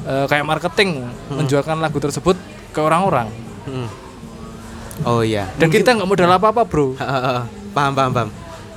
eh, 0.00 0.24
kayak 0.24 0.42
marketing 0.42 1.04
menjualkan 1.28 1.76
lagu 1.76 1.98
tersebut 1.98 2.40
ke 2.70 2.80
orang-orang 2.80 3.28
Mm. 3.66 3.88
Oh 5.02 5.20
iya. 5.20 5.50
dan 5.56 5.68
kita 5.68 5.92
nggak 5.92 6.06
modal 6.06 6.30
apa-apa 6.30 6.62
bro 6.62 6.94
Ha, 6.94 7.04
ha, 7.04 7.18
ha. 7.20 7.42
paham 7.70 7.92
paham 7.92 8.12
paham. 8.14 8.28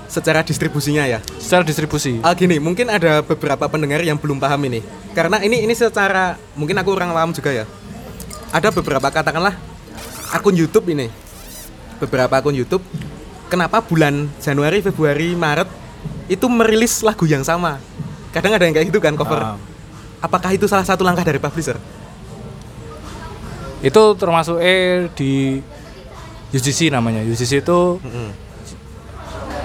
Secara 0.09 0.41
distribusinya 0.41 1.05
ya. 1.05 1.21
secara 1.37 1.61
distribusi 1.61 2.17
Ah 2.25 2.33
gini, 2.33 2.57
mungkin 2.57 2.89
ada 2.89 3.21
beberapa 3.21 3.69
pendengar 3.69 4.01
yang 4.01 4.17
belum 4.17 4.41
paham 4.41 4.57
ini. 4.65 4.81
Karena 5.13 5.37
ini 5.45 5.61
ini 5.61 5.73
secara 5.77 6.33
mungkin 6.57 6.73
aku 6.81 6.89
orang 6.97 7.13
awam 7.13 7.29
juga 7.29 7.53
ya. 7.53 7.65
Ada 8.49 8.73
beberapa 8.73 9.05
katakanlah 9.13 9.53
akun 10.33 10.57
YouTube 10.57 10.89
ini. 10.89 11.13
Beberapa 12.01 12.41
akun 12.41 12.57
YouTube 12.57 12.81
kenapa 13.53 13.85
bulan 13.85 14.25
Januari, 14.41 14.81
Februari, 14.81 15.37
Maret 15.37 15.69
itu 16.25 16.45
merilis 16.49 17.05
lagu 17.05 17.29
yang 17.29 17.45
sama. 17.45 17.77
Kadang 18.33 18.57
ada 18.57 18.65
yang 18.65 18.73
kayak 18.73 18.89
gitu 18.89 18.97
kan 18.97 19.13
cover. 19.13 19.37
Ah. 19.37 19.57
Apakah 20.25 20.51
itu 20.57 20.65
salah 20.65 20.83
satu 20.85 21.05
langkah 21.05 21.21
dari 21.21 21.37
publisher? 21.37 21.77
itu 23.79 24.01
termasuk 24.19 24.59
eh 24.59 25.07
di 25.15 25.63
UGC 26.51 26.91
namanya 26.91 27.23
UGC 27.23 27.63
itu 27.63 27.79
Mm-mm. 28.03 28.29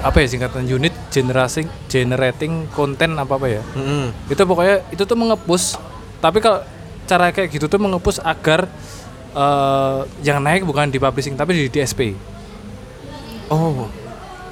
Apa 0.05 0.21
ya 0.21 0.27
singkatan 0.29 0.69
unit 0.69 0.93
generating 1.09 1.65
generating 1.89 2.69
konten 2.71 3.17
apa 3.17 3.41
apa 3.41 3.47
ya 3.49 3.63
Mm-mm. 3.73 4.13
itu 4.29 4.43
pokoknya 4.45 4.85
itu 4.93 5.03
tuh 5.03 5.17
mengepus 5.17 5.81
tapi 6.21 6.45
kalau 6.45 6.61
cara 7.05 7.33
kayak 7.33 7.49
gitu 7.49 7.65
tuh 7.67 7.81
mengepus 7.81 8.21
agar 8.21 8.69
eh, 9.33 10.01
yang 10.21 10.45
naik 10.45 10.69
bukan 10.69 10.93
di 10.93 11.01
publishing 11.01 11.35
tapi 11.35 11.57
di 11.57 11.73
DSP 11.73 12.13
Oh. 13.45 13.93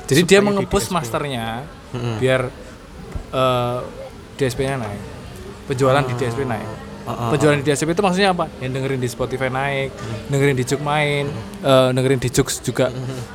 jadi 0.04 0.20
Supaya 0.20 0.28
dia 0.28 0.40
di 0.40 0.46
mengepus 0.52 0.88
masternya 0.88 1.64
Mm-mm. 1.92 2.16
biar 2.16 2.48
eh, 3.32 3.78
DSP-nya 4.36 4.80
naik 4.80 5.00
penjualan 5.68 6.04
di 6.04 6.14
DSP 6.16 6.44
naik 6.44 6.68
Oh, 7.02 7.10
oh, 7.10 7.30
penjualan 7.34 7.58
di 7.58 7.66
DSP 7.66 7.88
itu 7.90 7.98
maksudnya 7.98 8.30
apa 8.30 8.46
yang 8.58 8.70
dengerin 8.70 8.96
di 8.96 9.10
Spotify 9.10 9.50
naik 9.50 9.90
dengerin 10.28 10.54
di 10.54 10.62
Juk 10.62 10.80
main 10.80 11.26
eh, 11.58 11.88
dengerin 11.90 12.16
di 12.16 12.30
Jux 12.30 12.62
juga 12.62 12.94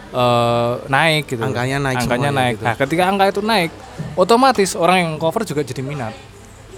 eh, 0.09 0.73
naik 0.87 1.27
gitu 1.27 1.43
Angkanya 1.43 1.77
naik 1.77 1.97
angkanya 1.99 2.31
naik 2.31 2.55
gitu. 2.55 2.63
nah 2.63 2.73
ketika 2.73 3.03
angka 3.05 3.25
itu 3.27 3.41
naik 3.41 3.71
otomatis 4.15 4.71
orang 4.71 4.97
yang 5.03 5.13
cover 5.17 5.43
juga 5.43 5.61
jadi 5.61 5.83
minat 5.83 6.15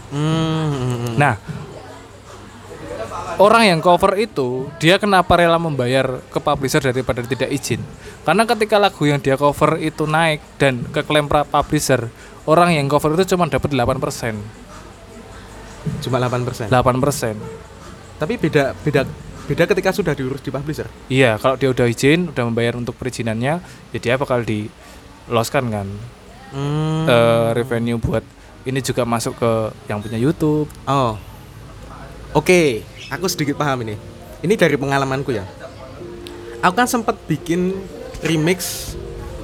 Hmm. 0.09 1.13
Nah, 1.15 1.37
orang 3.37 3.63
yang 3.67 3.79
cover 3.79 4.17
itu 4.17 4.65
dia 4.77 4.97
kenapa 4.97 5.37
rela 5.37 5.55
membayar 5.55 6.17
ke 6.25 6.39
publisher 6.41 6.81
daripada 6.81 7.21
tidak 7.21 7.45
izin? 7.47 7.77
Karena 8.25 8.43
ketika 8.43 8.81
lagu 8.81 9.05
yang 9.05 9.21
dia 9.21 9.37
cover 9.37 9.77
itu 9.77 10.03
naik 10.03 10.41
dan 10.57 10.81
ke 10.83 11.05
klaim 11.05 11.29
pra- 11.29 11.45
publisher, 11.45 12.09
orang 12.43 12.73
yang 12.73 12.89
cover 12.89 13.13
itu 13.13 13.37
cuma 13.37 13.45
dapat 13.45 13.69
8%. 13.69 14.33
Cuma 15.99 16.17
8%. 16.21 16.69
8%. 16.69 17.35
Tapi 18.19 18.33
beda 18.35 18.75
beda 18.83 19.01
beda 19.49 19.63
ketika 19.65 19.89
sudah 19.89 20.13
diurus 20.13 20.43
di 20.43 20.51
publisher. 20.53 20.85
Iya, 21.09 21.39
kalau 21.41 21.55
dia 21.57 21.71
udah 21.71 21.87
izin, 21.89 22.29
udah 22.29 22.43
membayar 22.45 22.77
untuk 22.77 22.93
perizinannya, 22.99 23.63
ya 23.89 23.99
dia 23.99 24.13
bakal 24.19 24.45
di 24.45 24.69
loskan 25.25 25.71
kan. 25.73 25.87
Hmm. 26.53 27.05
Eh, 27.05 27.49
revenue 27.57 27.97
buat 27.97 28.21
ini 28.65 28.83
juga 28.83 29.07
masuk 29.07 29.39
ke 29.39 29.51
yang 29.87 30.03
punya 30.03 30.19
YouTube. 30.19 30.69
Oh. 30.85 31.15
Oke, 32.35 32.85
aku 33.09 33.25
sedikit 33.25 33.57
paham 33.57 33.81
ini. 33.87 33.95
Ini 34.45 34.53
dari 34.53 34.77
pengalamanku 34.77 35.33
ya. 35.33 35.45
Aku 36.59 36.75
kan 36.75 36.85
sempat 36.85 37.15
bikin 37.25 37.71
remix 38.19 38.91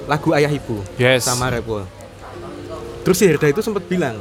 lagu 0.05 0.35
Ayah 0.35 0.51
Ibu 0.51 0.83
Yes. 0.99 1.25
sama 1.25 1.49
Repul. 1.49 1.87
Terus 3.01 3.17
si 3.17 3.25
Herda 3.25 3.49
itu 3.49 3.61
sempat 3.63 3.85
bilang, 3.87 4.19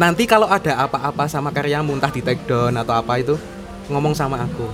nanti 0.00 0.26
kalau 0.26 0.50
ada 0.50 0.84
apa-apa 0.84 1.30
sama 1.30 1.54
karyamu 1.54 1.94
entah 1.94 2.10
di 2.10 2.20
take 2.20 2.42
down 2.46 2.74
atau 2.74 2.94
apa 2.94 3.20
itu 3.20 3.34
ngomong 3.88 4.16
sama 4.16 4.42
aku. 4.42 4.66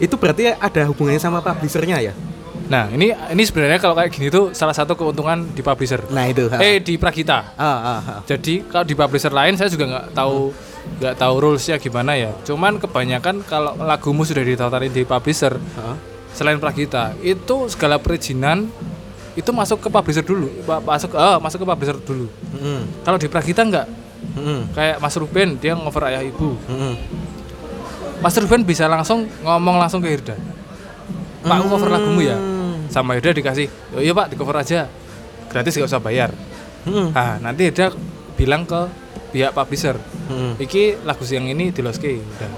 Itu 0.00 0.16
berarti 0.16 0.56
ada 0.56 0.82
hubungannya 0.88 1.20
sama 1.20 1.44
publishernya 1.44 2.00
ya? 2.00 2.14
Nah, 2.70 2.86
ini 2.94 3.10
ini 3.10 3.42
sebenarnya 3.42 3.82
kalau 3.82 3.98
kayak 3.98 4.14
gini 4.14 4.30
tuh 4.30 4.54
salah 4.54 4.70
satu 4.70 4.94
keuntungan 4.94 5.42
di 5.52 5.60
publisher. 5.60 6.06
Nah 6.14 6.30
itu. 6.30 6.46
ha. 6.46 6.62
Eh 6.62 6.78
di 6.78 6.94
Pragita. 6.94 7.58
Ah, 7.58 7.66
ah, 7.66 8.00
ah. 8.00 8.20
Jadi 8.22 8.62
kalau 8.70 8.86
di 8.86 8.94
publisher 8.94 9.34
lain 9.34 9.58
saya 9.58 9.66
juga 9.66 9.90
nggak 9.90 10.06
tahu 10.14 10.54
nggak 11.02 11.14
tahu 11.18 11.34
rulesnya 11.42 11.76
gimana 11.82 12.14
ya. 12.14 12.30
Cuman 12.46 12.78
kebanyakan 12.78 13.42
kalau 13.42 13.74
lagumu 13.74 14.22
sudah 14.22 14.46
ditatarin 14.46 14.94
di 14.94 15.02
publisher 15.02 15.58
selain 16.30 16.62
Pragita 16.62 17.18
itu 17.26 17.66
segala 17.66 17.98
perizinan 17.98 18.70
itu 19.40 19.50
masuk 19.56 19.80
ke 19.80 19.88
publisher 19.88 20.20
dulu, 20.20 20.52
masuk 20.84 21.16
ah, 21.16 21.40
masuk 21.40 21.64
ke 21.64 21.66
publisher 21.66 21.96
dulu. 21.96 22.28
Mm-mm. 22.28 22.80
Kalau 23.00 23.16
di 23.16 23.26
Pragita 23.26 23.64
nggak 23.64 23.86
Mm-mm. 24.36 24.60
kayak 24.76 25.00
Mas 25.00 25.16
Ruben 25.16 25.56
dia 25.56 25.72
ngover 25.72 26.12
ayah 26.12 26.20
ibu. 26.20 26.60
Mm-mm. 26.68 26.94
Mas 28.20 28.36
Ruben 28.36 28.60
bisa 28.68 28.84
langsung 28.84 29.24
ngomong 29.40 29.80
langsung 29.80 30.04
ke 30.04 30.12
Hirda. 30.12 30.36
Pak 31.40 31.56
aku 31.56 31.66
cover 31.72 31.88
lagumu 31.88 32.20
ya. 32.20 32.36
Sama 32.92 33.16
Hirda 33.16 33.32
dikasih, 33.32 33.96
"Oh 33.96 34.02
iya 34.04 34.12
Pak, 34.12 34.28
di 34.28 34.36
cover 34.36 34.60
aja. 34.60 34.84
Gratis 35.48 35.72
gak 35.80 35.88
usah 35.88 36.02
bayar." 36.04 36.28
Mm-mm. 36.84 37.16
Nah, 37.16 37.40
nanti 37.40 37.72
Hirda 37.72 37.96
bilang 38.36 38.68
ke 38.68 38.92
pihak 39.32 39.56
publisher, 39.56 39.96
Mm-mm. 40.28 40.60
iki 40.60 41.00
lagu 41.00 41.24
yang 41.24 41.48
ini 41.48 41.72
di 41.72 41.80
loske 41.80 42.20
udah. 42.20 42.50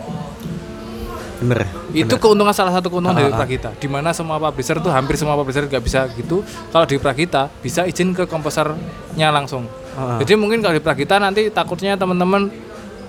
Bener. 1.42 1.66
itu 1.90 2.14
keuntungan 2.16 2.54
salah 2.54 2.70
satu 2.72 2.86
keuntungan 2.88 3.18
dari 3.18 3.28
Ah, 3.28 3.34
ah. 3.34 3.38
Pragita 3.42 3.70
di 3.74 3.88
mana 3.90 4.14
semua 4.14 4.38
publisher 4.38 4.78
tuh 4.78 4.94
hampir 4.94 5.18
semua 5.18 5.34
publisher 5.34 5.66
nggak 5.66 5.82
bisa 5.82 6.06
gitu 6.14 6.46
kalau 6.70 6.86
di 6.86 6.96
Pragita 7.02 7.50
bisa 7.58 7.82
izin 7.82 8.14
ke 8.14 8.24
komposernya 8.24 9.28
langsung 9.34 9.66
Ah, 9.92 10.16
ah. 10.16 10.18
jadi 10.22 10.38
mungkin 10.38 10.62
kalau 10.62 10.78
di 10.78 10.82
Pragita 10.82 11.18
nanti 11.18 11.50
takutnya 11.50 11.98
teman-teman 11.98 12.48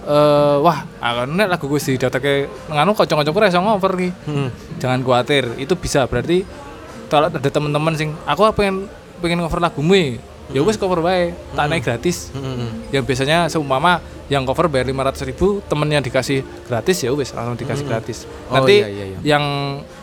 eh 0.03 0.55
wah 0.59 0.83
akan 0.99 1.39
lagu 1.47 1.63
gue 1.71 1.79
sih 1.79 1.95
daftar 1.95 2.19
ke 2.19 2.51
nganu 2.67 2.91
kocok-kocok 2.91 3.47
iso 3.47 3.63
ngover 3.63 3.93
ki 3.95 4.09
Mm-mm. 4.27 4.49
jangan 4.75 4.99
khawatir 4.99 5.55
itu 5.55 5.79
bisa 5.79 6.03
berarti 6.11 6.43
kalau 7.07 7.31
ada 7.31 7.39
teman-teman 7.39 7.95
sing 7.95 8.11
aku 8.27 8.43
pengen 8.51 8.91
pengen 9.23 9.39
cover 9.47 9.63
lagumu 9.63 10.19
ya, 10.49 10.59
ya 10.59 10.61
wes 10.61 10.75
cover 10.75 10.99
wae 10.99 11.31
tak 11.53 11.65
naik 11.67 11.83
gratis 11.83 12.33
Mm-mm. 12.33 12.89
yang 12.89 13.03
biasanya 13.03 13.47
seumpama 13.47 14.01
yang 14.27 14.43
cover 14.43 14.67
bayar 14.67 14.87
500 14.87 15.29
ribu 15.29 15.61
temennya 15.63 16.01
dikasih 16.01 16.41
gratis 16.65 16.97
ya 16.99 17.11
wes 17.11 17.31
langsung 17.31 17.55
dikasih 17.55 17.85
gratis 17.85 18.25
Oh, 18.49 18.59
nanti 18.59 18.81
iya, 18.81 18.89
iya, 18.89 19.05
iya. 19.07 19.17
yang 19.23 19.43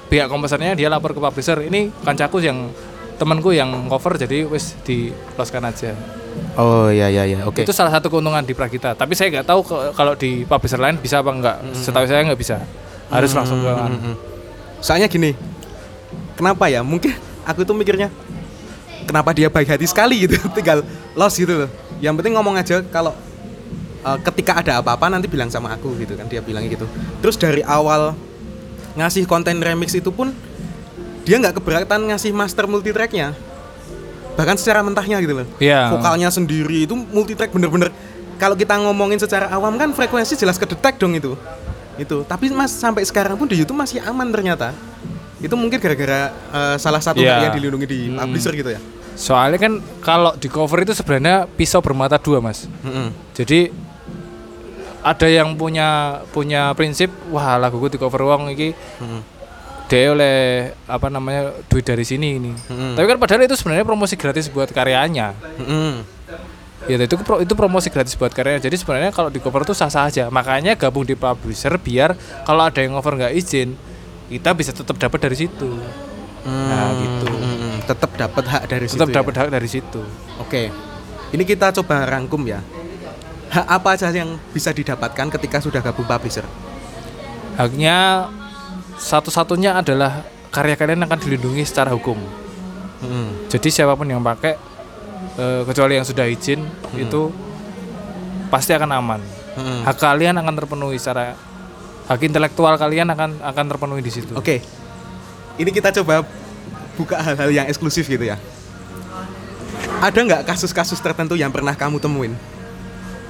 pihak 0.07 0.27
komposernya 0.27 0.73
dia 0.73 0.89
lapor 0.89 1.13
ke 1.13 1.21
publisher 1.21 1.61
ini 1.61 1.93
kancaku 2.01 2.41
yang 2.41 2.71
temanku 3.17 3.53
yang 3.53 3.69
cover 3.87 4.17
jadi 4.17 4.47
wes 4.47 4.79
di 4.81 5.13
closekan 5.35 5.67
aja 5.67 5.93
Oh 6.55 6.87
iya 6.87 7.11
iya 7.11 7.27
iya. 7.27 7.39
Oke. 7.43 7.67
itu 7.67 7.75
salah 7.75 7.91
satu 7.91 8.07
keuntungan 8.07 8.41
di 8.41 8.55
Pragita 8.55 8.95
tapi 8.95 9.19
saya 9.19 9.35
nggak 9.35 9.47
tahu 9.51 9.61
kalau 9.93 10.15
di 10.15 10.47
publisher 10.47 10.79
lain 10.79 10.97
bisa 10.97 11.19
apa 11.21 11.31
enggak 11.31 11.57
setahu 11.75 12.07
saya 12.07 12.23
nggak 12.23 12.39
bisa 12.39 12.63
harus 13.11 13.35
langsung 13.35 13.61
ke 13.61 13.71
Mm-mm. 13.71 14.15
Soalnya 14.81 15.11
gini. 15.11 15.35
Kenapa 16.35 16.73
ya? 16.73 16.81
Mungkin 16.81 17.13
aku 17.45 17.67
tuh 17.67 17.77
mikirnya 17.77 18.09
kenapa 19.05 19.31
dia 19.33 19.49
baik 19.49 19.69
hati 19.69 19.87
sekali 19.87 20.27
gitu. 20.27 20.37
Tinggal 20.57 20.85
los 21.15 21.35
gitu 21.37 21.67
loh. 21.67 21.71
Yang 22.01 22.15
penting 22.23 22.35
ngomong 22.37 22.57
aja 22.57 22.81
kalau 22.89 23.13
uh, 24.03 24.19
ketika 24.31 24.61
ada 24.61 24.81
apa-apa 24.81 25.13
nanti 25.13 25.29
bilang 25.29 25.53
sama 25.53 25.73
aku 25.73 25.93
gitu 26.01 26.17
kan 26.17 26.27
dia 26.27 26.41
bilangnya 26.41 26.75
gitu. 26.75 26.87
Terus 27.21 27.37
dari 27.37 27.61
awal 27.63 28.17
ngasih 28.99 29.25
konten 29.25 29.63
remix 29.63 29.95
itu 29.95 30.11
pun 30.11 30.35
dia 31.23 31.39
nggak 31.39 31.63
keberatan 31.63 32.11
ngasih 32.11 32.35
master 32.35 32.67
multitracknya 32.67 33.37
bahkan 34.35 34.57
secara 34.57 34.81
mentahnya 34.81 35.21
gitu 35.21 35.37
loh 35.43 35.47
Iya. 35.61 35.93
vokalnya 35.95 36.33
sendiri 36.33 36.89
itu 36.89 36.95
multitrack 36.97 37.53
bener-bener 37.53 37.93
kalau 38.41 38.57
kita 38.57 38.73
ngomongin 38.81 39.21
secara 39.21 39.53
awam 39.53 39.77
kan 39.77 39.93
frekuensi 39.93 40.35
jelas 40.35 40.57
kedetek 40.57 40.97
dong 40.97 41.13
itu 41.13 41.37
itu 42.01 42.25
tapi 42.25 42.49
mas 42.51 42.73
sampai 42.73 43.05
sekarang 43.05 43.37
pun 43.37 43.45
di 43.45 43.61
YouTube 43.61 43.77
masih 43.79 44.01
aman 44.01 44.33
ternyata 44.33 44.73
itu 45.41 45.55
mungkin 45.55 45.77
gara-gara 45.77 46.21
eh, 46.31 46.77
salah 46.77 47.01
satu 47.01 47.19
hak 47.19 47.41
yang 47.43 47.55
dilindungi 47.55 47.87
di 47.87 48.01
Hmm. 48.09 48.21
publisher 48.21 48.53
gitu 48.53 48.71
ya 48.71 48.81
soalnya 49.13 49.59
kan 49.59 49.73
kalau 50.01 50.33
di 50.35 50.49
cover 50.49 50.81
itu 50.81 50.93
sebenarnya 50.93 51.45
pisau 51.47 51.81
bermata 51.81 52.17
dua 52.17 52.39
mas 52.39 52.65
Mm-mm. 52.81 53.13
jadi 53.33 53.69
ada 55.01 55.27
yang 55.27 55.57
punya 55.57 56.21
punya 56.29 56.73
prinsip 56.73 57.09
wah 57.29 57.57
laguku 57.57 57.89
di 57.89 57.97
cover 57.97 58.21
wong 58.23 58.49
iki 58.51 58.73
Mm-mm. 58.73 59.21
dia 59.89 60.13
oleh 60.13 60.37
apa 60.85 61.09
namanya 61.09 61.53
duit 61.67 61.83
dari 61.83 62.05
sini 62.05 62.37
ini 62.37 62.53
Mm-mm. 62.53 62.95
tapi 62.95 63.07
kan 63.07 63.19
padahal 63.19 63.43
itu 63.43 63.57
sebenarnya 63.57 63.83
promosi 63.83 64.15
gratis 64.15 64.47
buat 64.47 64.69
karyanya 64.69 65.33
Mm-mm. 65.59 65.93
ya 66.85 66.97
itu 66.97 67.17
itu 67.17 67.55
promosi 67.55 67.89
gratis 67.89 68.13
buat 68.15 68.31
karyanya 68.31 68.61
jadi 68.63 68.77
sebenarnya 68.77 69.11
kalau 69.11 69.29
di 69.29 69.37
cover 69.37 69.65
tuh 69.65 69.73
sah 69.73 69.89
sah 69.89 70.05
aja 70.05 70.29
makanya 70.29 70.77
gabung 70.77 71.05
di 71.05 71.13
publisher 71.13 71.77
biar 71.77 72.17
kalau 72.45 72.65
ada 72.65 72.81
yang 72.81 72.93
cover 72.95 73.17
nggak 73.17 73.35
izin 73.35 73.77
kita 74.31 74.51
bisa 74.55 74.71
tetap 74.71 74.97
dapat 74.97 75.19
dari 75.27 75.37
situ 75.37 75.69
nah 76.47 76.95
gitu 76.97 77.29
Mm-mm. 77.29 77.85
tetap 77.85 78.11
dapat 78.17 78.45
hak 78.49 78.63
dari 78.71 78.87
situ 78.89 78.97
tetap 78.97 79.13
ya? 79.13 79.17
dapat 79.21 79.35
hak 79.37 79.49
dari 79.53 79.69
situ 79.69 80.01
Oke, 80.41 80.73
ini 81.37 81.45
kita 81.45 81.69
coba 81.69 82.09
rangkum 82.09 82.41
ya. 82.49 82.65
Hak 83.53 83.67
apa 83.69 83.89
aja 83.93 84.09
yang 84.09 84.41
bisa 84.57 84.73
didapatkan 84.73 85.29
ketika 85.37 85.61
sudah 85.61 85.85
gabung 85.85 86.09
publisher? 86.09 86.47
haknya 87.61 88.25
satu-satunya 88.97 89.77
adalah 89.77 90.25
karya 90.49 90.81
kalian 90.81 91.05
akan 91.05 91.19
dilindungi 91.21 91.61
secara 91.69 91.93
hukum 91.93 92.17
Hmm. 93.01 93.49
Jadi 93.49 93.73
siapa 93.73 93.97
pun 93.97 94.05
yang 94.05 94.21
pakai 94.21 94.61
eh, 95.41 95.63
kecuali 95.65 95.97
yang 95.97 96.05
sudah 96.05 96.29
izin 96.29 96.61
itu 97.01 97.33
pasti 98.53 98.77
akan 98.77 98.93
aman. 98.93 99.21
Hmm. 99.57 99.89
Hak 99.89 99.97
kalian 99.97 100.37
akan 100.37 100.53
terpenuhi 100.53 101.01
secara 101.01 101.33
hak 102.11 102.27
intelektual 102.27 102.75
kalian 102.75 103.07
akan 103.15 103.39
akan 103.39 103.65
terpenuhi 103.71 104.03
di 104.03 104.11
situ. 104.11 104.35
Oke, 104.35 104.59
ini 105.63 105.71
kita 105.71 105.95
coba 106.03 106.27
buka 106.99 107.23
hal-hal 107.23 107.55
yang 107.55 107.67
eksklusif 107.71 108.11
gitu 108.11 108.27
ya. 108.27 108.35
Ada 110.03 110.19
nggak 110.19 110.43
kasus-kasus 110.43 110.99
tertentu 110.99 111.39
yang 111.39 111.55
pernah 111.55 111.79
kamu 111.79 112.03
temuin? 112.03 112.35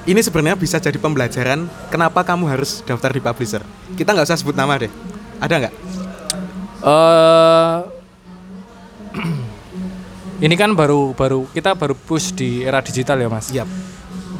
Ini 0.08 0.16
sebenarnya 0.24 0.56
bisa 0.56 0.80
jadi 0.80 0.96
pembelajaran 0.96 1.68
kenapa 1.92 2.24
kamu 2.24 2.48
harus 2.48 2.80
daftar 2.88 3.12
di 3.12 3.20
publisher. 3.20 3.60
Kita 4.00 4.16
nggak 4.16 4.32
usah 4.32 4.40
sebut 4.40 4.56
nama 4.56 4.80
deh. 4.80 4.88
Ada 5.44 5.54
nggak? 5.60 5.74
Eh, 6.80 7.78
ini 10.48 10.54
kan 10.56 10.72
baru 10.72 11.12
baru 11.12 11.44
kita 11.52 11.76
baru 11.76 11.92
push 11.92 12.32
di 12.32 12.64
era 12.64 12.80
digital 12.80 13.20
ya 13.20 13.28
mas. 13.28 13.52
Yap. 13.52 13.68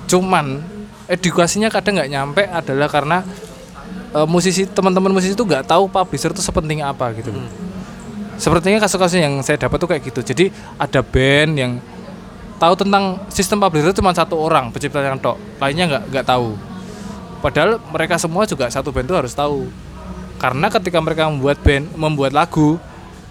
Cuman 0.09 0.65
edukasinya 1.13 1.69
kadang 1.69 2.01
nggak 2.01 2.09
nyampe 2.09 2.43
adalah 2.49 2.89
karena 2.89 3.21
eh, 4.15 4.27
musisi 4.27 4.67
teman-teman 4.67 5.11
musisi 5.15 5.35
itu 5.35 5.45
nggak 5.45 5.67
tahu 5.67 5.87
publisher 5.87 6.35
itu 6.35 6.43
sepenting 6.43 6.83
apa 6.83 7.15
gitu. 7.15 7.31
Sepertinya 8.41 8.81
kasus-kasus 8.81 9.21
yang 9.21 9.37
saya 9.45 9.61
dapat 9.61 9.77
tuh 9.77 9.89
kayak 9.91 10.03
gitu. 10.09 10.21
Jadi 10.25 10.49
ada 10.81 11.05
band 11.05 11.53
yang 11.61 11.73
tahu 12.57 12.73
tentang 12.77 13.21
sistem 13.29 13.61
publisher 13.61 13.93
cuma 13.93 14.13
satu 14.17 14.37
orang 14.37 14.73
pencipta 14.73 15.01
yang 15.01 15.21
tok, 15.21 15.37
lainnya 15.61 15.85
nggak 15.89 16.05
nggak 16.13 16.27
tahu. 16.27 16.57
Padahal 17.41 17.81
mereka 17.89 18.21
semua 18.21 18.45
juga 18.45 18.69
satu 18.69 18.93
band 18.93 19.09
itu 19.09 19.17
harus 19.17 19.33
tahu. 19.33 19.69
Karena 20.41 20.73
ketika 20.73 21.01
mereka 21.05 21.29
membuat 21.29 21.61
band, 21.61 21.85
membuat 21.97 22.33
lagu, 22.33 22.81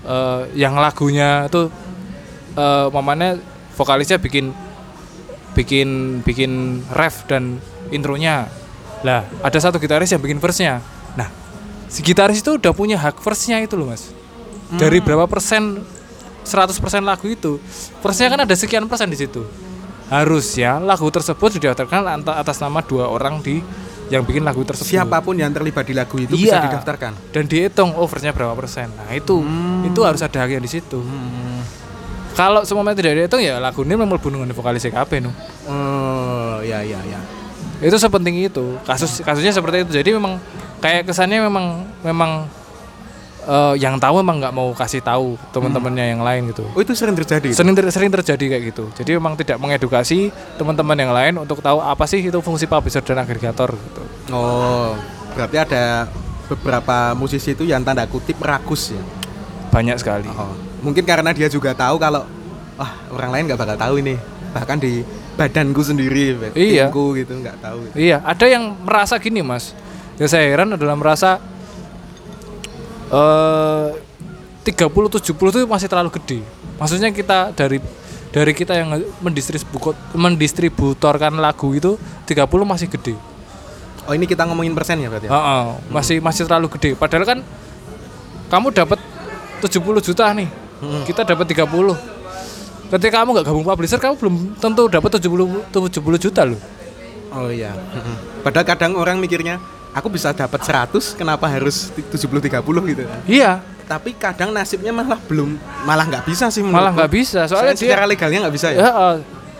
eh, 0.05 0.41
yang 0.53 0.77
lagunya 0.77 1.49
itu 1.49 1.69
eh 2.57 2.87
mamanya 2.89 3.37
vokalisnya 3.77 4.17
bikin 4.17 4.51
bikin 5.53 6.21
bikin 6.21 6.81
ref 6.93 7.25
dan 7.25 7.57
intronya. 7.89 8.49
Lah, 8.99 9.23
ada 9.39 9.57
satu 9.59 9.79
gitaris 9.79 10.11
yang 10.11 10.19
bikin 10.19 10.37
verse-nya. 10.37 10.83
Nah, 11.15 11.31
si 11.87 12.03
gitaris 12.03 12.43
itu 12.43 12.59
udah 12.59 12.73
punya 12.75 12.99
hak 12.99 13.19
verse-nya 13.19 13.63
itu 13.63 13.79
loh, 13.79 13.87
Mas. 13.87 14.11
Dari 14.69 15.01
berapa 15.01 15.25
persen 15.25 15.81
100% 16.45 16.75
lagu 17.01 17.25
itu, 17.25 17.57
verse-nya 18.03 18.35
kan 18.35 18.39
ada 18.43 18.55
sekian 18.55 18.85
persen 18.85 19.09
di 19.09 19.17
situ. 19.17 19.41
Harusnya 20.09 20.81
lagu 20.81 21.05
tersebut 21.07 21.61
didaftarkan 21.61 22.25
atas 22.25 22.57
nama 22.57 22.81
dua 22.81 23.05
orang 23.07 23.45
di 23.45 23.61
yang 24.09 24.25
bikin 24.25 24.41
lagu 24.41 24.65
tersebut. 24.65 24.89
Siapa 24.89 25.21
pun 25.21 25.37
yang 25.37 25.53
terlibat 25.53 25.85
di 25.85 25.93
lagu 25.93 26.17
itu 26.17 26.33
bisa 26.33 26.57
Iya. 26.57 26.65
didaftarkan. 26.65 27.13
Dan 27.29 27.45
dihitung 27.45 27.93
overnya 27.93 28.33
berapa 28.33 28.57
persen. 28.57 28.89
Nah, 28.97 29.13
itu 29.13 29.37
itu 29.85 29.99
harus 30.01 30.17
ada 30.25 30.33
haknya 30.41 30.57
di 30.65 30.69
situ. 30.69 30.97
Kalau 32.33 32.65
semuanya 32.65 32.97
tidak 32.97 33.13
dihitung 33.21 33.41
ya 33.43 33.61
lagu 33.61 33.85
ini 33.85 33.93
memang 33.93 34.17
dengan 34.17 34.49
vokalis 34.49 34.81
CKP 34.81 35.21
nu. 35.21 35.29
Oh, 35.69 36.57
ya 36.65 36.81
ya 36.81 36.97
ya. 37.05 37.21
Itu 37.79 37.95
sepenting 37.95 38.35
itu. 38.43 38.75
Kasus 38.83 39.23
kasusnya 39.23 39.55
seperti 39.55 39.87
itu. 39.87 39.91
Jadi 39.95 40.09
memang 40.15 40.39
kayak 40.83 41.07
kesannya 41.07 41.39
memang 41.47 41.87
memang 42.03 42.47
eh, 43.47 43.73
yang 43.79 43.95
tahu 43.95 44.19
memang 44.19 44.43
nggak 44.43 44.53
mau 44.55 44.71
kasih 44.75 44.99
tahu 44.99 45.39
teman-temannya 45.55 46.05
yang 46.15 46.21
lain 46.21 46.51
gitu. 46.51 46.67
Oh, 46.75 46.79
itu 46.83 46.91
sering 46.95 47.15
terjadi. 47.15 47.55
Sering 47.55 47.73
ter- 47.75 47.91
sering 47.91 48.11
terjadi 48.11 48.45
kayak 48.55 48.63
gitu. 48.75 48.85
Jadi 48.99 49.15
memang 49.15 49.39
tidak 49.39 49.57
mengedukasi 49.63 50.31
teman-teman 50.59 50.97
yang 50.99 51.11
lain 51.15 51.33
untuk 51.39 51.63
tahu 51.63 51.79
apa 51.79 52.03
sih 52.03 52.19
itu 52.19 52.39
fungsi 52.43 52.67
publisher 52.67 53.03
dan 53.03 53.23
agregator 53.23 53.71
gitu. 53.71 54.03
Oh, 54.35 54.93
berarti 55.33 55.57
ada 55.57 56.11
beberapa 56.49 57.13
musisi 57.13 57.53
itu 57.53 57.63
yang 57.63 57.85
tanda 57.85 58.03
kutip 58.09 58.37
rakus 58.43 58.91
ya. 58.91 59.03
Banyak 59.69 60.01
sekali. 60.01 60.27
Oh, 60.33 60.57
mungkin 60.81 61.05
karena 61.05 61.29
dia 61.31 61.45
juga 61.45 61.77
tahu 61.77 62.01
kalau 62.01 62.25
wah 62.75 62.91
orang 63.13 63.29
lain 63.31 63.43
nggak 63.47 63.59
bakal 63.59 63.77
tahu 63.77 63.93
ini. 64.01 64.17
Bahkan 64.49 64.77
di 64.81 65.05
badanku 65.39 65.79
sendiri, 65.79 66.35
Iya. 66.51 66.91
timku 66.91 67.15
gitu 67.15 67.31
nggak 67.39 67.63
tahu. 67.63 67.95
Iya, 67.95 68.19
ada 68.27 68.45
yang 68.45 68.75
merasa 68.83 69.15
gini, 69.15 69.39
Mas. 69.39 69.71
Yang 70.19 70.35
saya 70.35 70.51
heran 70.51 70.75
adalah 70.75 70.99
merasa 70.99 71.39
eh 73.09 73.87
30 74.67 75.07
70 75.07 75.31
itu 75.55 75.59
masih 75.63 75.87
terlalu 75.87 76.11
gede. 76.19 76.43
Maksudnya 76.75 77.09
kita 77.15 77.55
dari 77.55 77.79
dari 78.29 78.51
kita 78.53 78.75
yang 78.75 78.99
mendistributor 79.23 79.95
mendistributorkan 80.13 81.39
lagu 81.39 81.71
itu 81.73 81.95
30 82.27 82.67
masih 82.67 82.91
gede. 82.91 83.15
Oh, 84.05 84.13
ini 84.13 84.27
kita 84.27 84.43
ngomongin 84.43 84.75
persen 84.75 84.99
ya 84.99 85.07
berarti 85.07 85.29
ya? 85.29 85.33
Heeh, 85.33 85.65
masih 85.89 86.17
masih 86.19 86.43
terlalu 86.45 86.67
gede. 86.77 86.93
Padahal 86.99 87.25
kan 87.25 87.39
kamu 88.51 88.75
dapat 88.75 88.99
70 89.63 90.03
juta 90.03 90.27
nih. 90.35 90.49
Kita 91.07 91.23
dapat 91.23 91.47
30. 91.47 92.18
Ketika 92.89 93.21
kamu 93.21 93.29
nggak 93.37 93.45
gabung 93.45 93.65
publisher, 93.65 94.01
kamu 94.01 94.17
belum 94.17 94.35
tentu 94.57 94.89
dapat 94.89 95.21
70 95.21 95.69
70 95.69 96.25
juta 96.25 96.41
loh. 96.41 96.57
Oh 97.29 97.53
iya. 97.53 97.77
Padahal 98.41 98.65
kadang 98.65 98.97
orang 98.97 99.21
mikirnya 99.21 99.61
aku 99.93 100.09
bisa 100.09 100.33
dapat 100.33 100.61
100 100.65 101.13
kenapa 101.13 101.45
harus 101.45 101.93
70 101.93 102.17
30 102.17 102.89
gitu. 102.89 103.03
Iya, 103.29 103.61
Tapi 103.89 104.13
kadang 104.13 104.53
nasibnya 104.53 104.93
malah 104.93 105.17
belum 105.17 105.57
malah 105.81 106.05
nggak 106.05 106.25
bisa 106.29 106.53
sih 106.53 106.61
malah 106.61 106.93
nggak 106.93 107.09
bisa. 107.09 107.49
Soalnya 107.49 107.73
Soalnya 107.73 107.75
dia 107.77 107.85
secara 107.89 108.03
legalnya 108.05 108.39
nggak 108.45 108.55
bisa 108.57 108.67
ya. 108.69 108.77
Ya, 108.77 108.89
eh, 108.89 109.15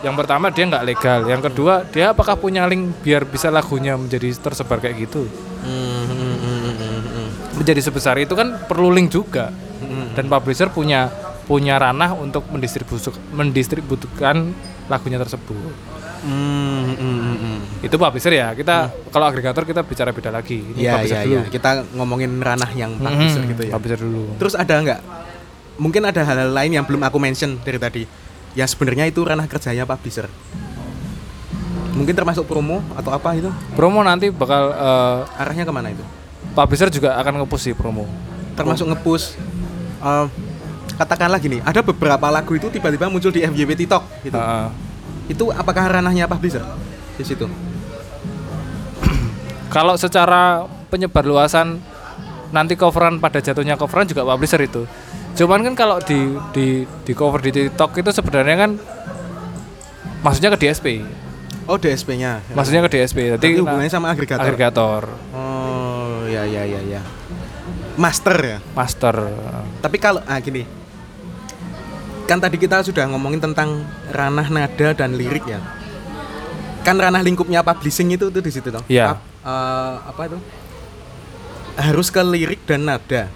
yang 0.06 0.15
pertama 0.18 0.54
dia 0.54 0.65
nggak 0.70 0.86
legal. 0.86 1.20
Yang 1.26 1.42
kedua 1.50 1.74
dia 1.89 2.06
apakah 2.13 2.38
punya 2.38 2.65
link 2.70 3.02
biar 3.02 3.26
bisa 3.26 3.50
lagunya 3.50 3.98
menjadi 3.98 4.30
tersebar 4.38 4.78
kayak 4.78 5.10
gitu? 5.10 5.26
Hmm, 5.65 6.06
hmm, 6.06 6.13
hmm, 6.13 6.38
hmm, 6.42 6.74
hmm, 6.78 7.02
hmm. 7.10 7.28
Menjadi 7.58 7.82
sebesar 7.82 8.22
itu 8.22 8.34
kan 8.38 8.58
perlu 8.70 8.94
link 8.94 9.10
juga. 9.10 9.50
Dan 10.13 10.30
publisher 10.30 10.70
punya 10.70 11.10
punya 11.50 11.82
ranah 11.82 12.14
untuk 12.14 12.46
mendistribusi 12.48 13.10
mendistribusikan 13.34 14.54
lagunya 14.86 15.18
tersebut. 15.18 15.58
Hmm, 16.20 16.94
hmm, 16.94 17.00
hmm, 17.00 17.38
hmm. 17.40 17.60
Itu 17.82 17.98
publisher 17.98 18.30
ya. 18.30 18.54
Kita 18.54 18.94
kalau 19.10 19.26
agregator 19.26 19.66
kita 19.66 19.82
bicara 19.82 20.14
beda 20.14 20.30
lagi. 20.30 20.62
Ini 20.62 20.78
Iya 20.78 20.92
publisher 20.94 21.16
iya 21.16 21.24
dulu. 21.26 21.34
iya. 21.34 21.44
Kita 21.50 21.70
ngomongin 21.98 22.32
ranah 22.38 22.70
yang 22.78 22.92
publisher 22.96 23.42
Mhm, 23.42 23.52
gitu 23.52 23.62
ya. 23.66 23.72
Publisher 23.74 24.00
dulu. 24.00 24.22
Terus 24.38 24.54
ada 24.54 24.76
nggak? 24.78 25.00
Mungkin 25.80 26.02
ada 26.06 26.22
hal-hal 26.22 26.52
lain 26.52 26.72
yang 26.76 26.86
belum 26.86 27.02
aku 27.02 27.18
mention 27.18 27.58
dari 27.60 27.82
tadi. 27.82 28.04
ya 28.52 28.66
sebenarnya 28.66 29.06
itu 29.06 29.22
ranah 29.22 29.46
kerjanya 29.46 29.86
publisher 29.86 30.26
mungkin 31.94 32.16
termasuk 32.16 32.48
promo 32.48 32.82
atau 32.96 33.12
apa 33.12 33.36
itu 33.36 33.50
Promo 33.76 34.02
nanti 34.02 34.34
bakal 34.34 34.74
eh, 34.74 35.20
arahnya 35.38 35.68
ke 35.68 35.74
mana 35.74 35.92
itu 35.92 36.02
publisher 36.56 36.90
juga 36.90 37.14
akan 37.20 37.44
nge-push 37.44 37.62
sih 37.62 37.74
promo. 37.76 38.10
termasuk 38.56 38.90
ngepush 38.90 39.38
eh, 40.02 40.26
katakanlah 41.00 41.40
gini 41.40 41.64
ada 41.64 41.80
beberapa 41.80 42.28
lagu 42.28 42.52
itu 42.60 42.68
tiba-tiba 42.68 43.08
muncul 43.08 43.32
di 43.32 43.48
FYP 43.48 43.80
TikTok 43.80 44.04
gitu 44.28 44.36
Heeh. 44.36 44.68
itu 45.32 45.48
apakah 45.56 45.88
ranahnya 45.88 46.28
publisher 46.28 46.60
di 47.16 47.24
situ 47.24 47.48
Kalau 49.76 49.96
secara 49.96 50.66
penyebar 50.90 51.24
luasan 51.24 51.78
nanti 52.50 52.74
coveran 52.74 53.22
pada 53.22 53.38
jatuhnya 53.38 53.78
coveran 53.78 54.10
juga 54.10 54.26
publisher 54.26 54.66
itu. 54.66 54.90
Cuman 55.38 55.62
kan 55.62 55.74
kalau 55.78 56.02
di 56.02 56.36
di 56.52 56.90
di 57.06 57.14
cover 57.14 57.38
di 57.38 57.54
TikTok 57.54 58.02
itu 58.02 58.10
sebenarnya 58.10 58.66
kan 58.66 58.72
maksudnya 60.26 60.50
ke 60.58 60.66
DSP. 60.66 61.06
oh 61.70 61.78
DSP-nya 61.78 62.42
Maksudnya 62.58 62.82
ke 62.82 62.98
DSP. 62.98 63.38
Jadi 63.38 63.38
Berarti 63.38 63.62
hubungannya 63.62 63.94
sama 63.94 64.10
agregator 64.10 64.42
agregator, 64.42 65.02
oh 65.38 66.26
ya 66.26 66.42
ya 66.50 66.66
ya 66.66 66.82
ya 66.82 67.02
master 67.94 68.36
ya 68.42 68.58
master. 68.74 69.16
Tapi 69.86 69.98
kalau 70.02 70.26
ah 70.26 70.42
gini. 70.42 70.79
Kan 72.30 72.38
tadi 72.38 72.62
kita 72.62 72.86
sudah 72.86 73.10
ngomongin 73.10 73.42
tentang 73.42 73.89
ranah 74.13 74.46
nada 74.54 74.94
dan 74.94 75.18
lirik 75.18 75.50
ya. 75.50 75.58
Kan 76.86 77.02
ranah 77.02 77.26
lingkupnya 77.26 77.65
publishing 77.65 78.13
itu 78.13 78.30
tuh 78.30 78.38
di 78.38 78.54
situ 78.54 78.70
toh. 78.70 78.86
Iya. 78.86 79.18
Ap- 79.18 79.26
eh, 79.50 79.96
apa 80.13 80.22
itu? 80.30 80.38
Harus 81.74 82.13
ke 82.13 82.22
lirik 82.22 82.62
dan 82.70 82.86
nada. 82.86 83.34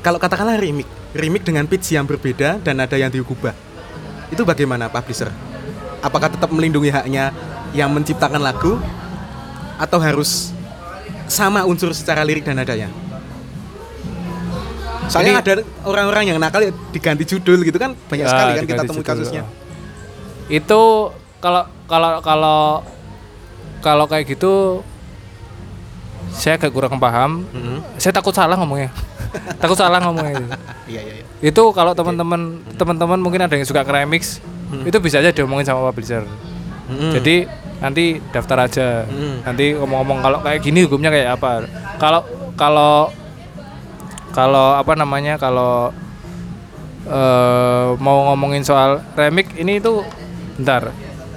Kalau 0.00 0.16
katakanlah 0.16 0.56
remix, 0.56 0.88
remix 1.12 1.44
dengan 1.44 1.68
pitch 1.68 1.92
yang 1.92 2.08
berbeda 2.08 2.64
dan 2.64 2.80
nada 2.80 2.96
yang 2.96 3.12
diubah. 3.12 3.52
Itu 4.32 4.48
bagaimana 4.48 4.88
publisher? 4.88 5.28
Apakah 6.00 6.32
tetap 6.32 6.48
melindungi 6.48 6.88
haknya 6.88 7.28
yang 7.76 7.92
menciptakan 7.92 8.40
lagu 8.40 8.80
atau 9.76 10.00
harus 10.00 10.56
sama 11.28 11.68
unsur 11.68 11.92
secara 11.92 12.24
lirik 12.24 12.48
dan 12.48 12.56
nadanya? 12.56 12.88
Soalnya 15.06 15.32
Ini- 15.34 15.42
ada 15.42 15.52
orang-orang 15.82 16.22
yang 16.26 16.38
nakal 16.38 16.60
ya 16.60 16.72
diganti 16.90 17.24
judul 17.24 17.62
gitu 17.62 17.76
kan 17.76 17.94
banyak 18.06 18.22
Ya, 18.22 18.30
sekali 18.30 18.50
kan 18.54 18.64
kita 18.66 18.82
temui 18.84 19.02
kasusnya. 19.02 19.42
Itu 20.46 21.10
kalau 21.38 21.62
kalau 21.86 22.10
kalau 22.20 22.60
kalau 23.80 24.04
kayak 24.06 24.28
gitu 24.28 24.80
saya 26.32 26.56
agak 26.56 26.70
kurang 26.70 26.96
paham. 26.96 27.44
Mm-hmm. 27.46 27.78
Saya 27.98 28.12
takut 28.12 28.32
salah 28.32 28.56
ngomongnya. 28.56 28.88
takut 29.62 29.76
salah 29.76 30.00
ngomongnya. 30.00 30.38
itu. 30.38 30.46
Iya 30.88 31.00
iya 31.00 31.14
iya. 31.18 31.24
itu 31.42 31.62
kalau 31.72 31.90
teman-teman 31.90 32.40
teman-teman 32.72 33.18
mungkin 33.18 33.42
ada 33.42 33.50
yang 33.50 33.66
suka 33.66 33.82
remix 33.82 34.38
itu 34.72 34.94
bisa 34.96 35.18
aja 35.18 35.28
diomongin 35.28 35.66
sama 35.66 35.84
publisher 35.84 36.22
Mm-mm. 36.86 37.10
jadi 37.12 37.50
nanti 37.76 38.22
daftar 38.30 38.62
aja 38.62 39.04
Mm. 39.04 39.36
nanti 39.42 39.74
ngomong-ngomong 39.74 40.18
kalau 40.22 40.38
kayak 40.38 40.62
gini 40.62 40.86
hukumnya 40.86 41.10
kayak 41.10 41.34
apa 41.34 41.66
kalau 41.98 42.22
kalau 42.54 43.10
kalau 44.32 44.74
apa 44.74 44.92
namanya 44.94 45.36
kalau 45.36 45.92
eh, 47.04 47.88
mau 47.98 48.30
ngomongin 48.30 48.62
soal 48.62 49.00
remix 49.12 49.52
ini 49.54 49.78
itu 49.78 50.02
bentar 50.56 50.92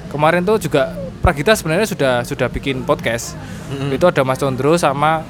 kemarin 0.10 0.42
tuh 0.42 0.60
juga 0.60 0.92
Pragita 1.16 1.58
sebenarnya 1.58 1.90
sudah 1.90 2.14
sudah 2.22 2.48
bikin 2.48 2.86
podcast 2.86 3.34
Mm-mm. 3.68 3.90
itu 3.92 4.06
ada 4.06 4.22
Mas 4.22 4.38
Condro 4.38 4.78
sama 4.78 5.26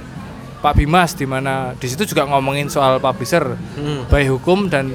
Pak 0.60 0.76
Bimas 0.76 1.16
di 1.16 1.24
mana 1.24 1.72
di 1.74 1.88
situ 1.88 2.04
juga 2.06 2.26
ngomongin 2.26 2.68
soal 2.68 3.00
publisher 3.00 3.56
Mm. 3.76 4.06
baik 4.06 4.28
hukum 4.30 4.68
dan 4.68 4.92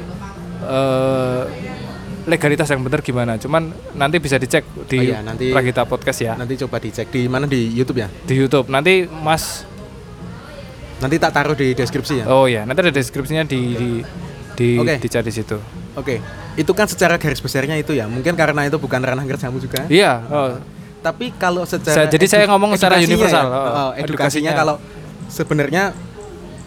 eh, 0.60 1.42
legalitas 2.20 2.68
yang 2.68 2.84
benar 2.84 3.00
gimana. 3.00 3.40
Cuman 3.40 3.72
nanti 3.92 4.20
bisa 4.20 4.36
dicek 4.36 4.62
di 4.86 4.98
Oh 4.98 5.02
iya, 5.02 5.18
nanti- 5.20 5.50
Pragita 5.50 5.82
Podcast 5.82 6.20
ya 6.20 6.36
Nanti 6.36 6.52
coba 6.58 6.76
dicek 6.76 7.08
di 7.08 7.24
mana 7.26 7.48
di 7.48 7.72
YouTube 7.72 7.96
ya. 7.98 8.12
di 8.12 8.36
YouTube. 8.36 8.68
Nanti 8.68 9.08
Mas 9.08 9.64
Nanti 11.00 11.16
tak 11.16 11.32
taruh 11.32 11.56
di 11.56 11.72
deskripsi 11.72 12.14
ya. 12.20 12.24
oh 12.28 12.44
ya 12.44 12.68
nanti 12.68 12.80
ada 12.80 12.92
deskripsinya 12.92 13.42
di 13.42 13.60
di 13.74 13.90
di 14.52 14.68
Oke. 14.76 15.00
dicari 15.00 15.24
di 15.24 15.32
situ. 15.32 15.56
Oke. 15.96 16.20
Itu 16.54 16.76
kan 16.76 16.84
secara 16.84 17.16
garis 17.16 17.40
besarnya 17.40 17.74
itu 17.74 17.96
ya. 17.96 18.04
Mungkin 18.04 18.36
karena 18.36 18.68
itu 18.68 18.76
bukan 18.76 19.00
ranah 19.00 19.24
kerjamu 19.24 19.56
juga. 19.56 19.88
Iya. 19.88 20.20
Oh, 20.28 20.48
Tapi 21.00 21.32
kalau 21.32 21.64
secara 21.64 22.04
Saya- 22.04 22.12
jadi 22.12 22.26
saya 22.28 22.44
ngomong 22.44 22.76
secara 22.76 23.00
edukasinya 23.00 23.16
universal. 23.16 23.44
ya, 23.44 23.48
Oh, 23.48 23.56
oh, 23.56 23.90
edukasinya 23.96 24.04
edukasinya. 24.04 24.52
kalau 24.52 24.76
sebenarnya 25.26 25.82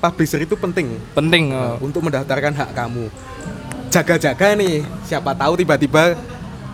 publisher 0.02 0.42
itu 0.42 0.58
penting 0.58 0.98
penting. 1.14 1.54
oh. 1.54 1.78
untuk 1.80 2.02
mendaftarkan 2.02 2.58
hak 2.58 2.70
kamu. 2.74 3.06
Jaga-jaga 3.88 4.58
nih, 4.58 4.82
siapa 5.06 5.38
tahu 5.38 5.54
tiba-tiba 5.62 6.18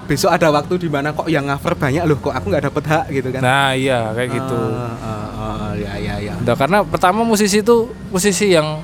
besok 0.07 0.31
ada 0.31 0.47
waktu 0.49 0.79
di 0.79 0.87
mana 0.87 1.11
kok 1.11 1.27
yang 1.27 1.45
cover 1.45 1.75
banyak 1.75 2.01
loh, 2.07 2.17
kok 2.17 2.31
aku 2.31 2.47
nggak 2.47 2.63
dapet 2.71 2.83
hak 2.87 3.05
gitu 3.11 3.27
kan. 3.29 3.41
Nah 3.43 3.75
iya 3.75 4.09
kayak 4.15 4.29
gitu. 4.33 4.55
Ah, 4.55 4.87
ah, 4.87 4.95
ah, 5.03 5.28
ya 5.79 5.93
ya 5.95 6.15
ya. 6.19 6.33
Nah, 6.43 6.55
karena 6.55 6.83
pertama 6.83 7.23
musisi 7.23 7.63
itu 7.63 7.89
musisi 8.11 8.51
yang 8.51 8.83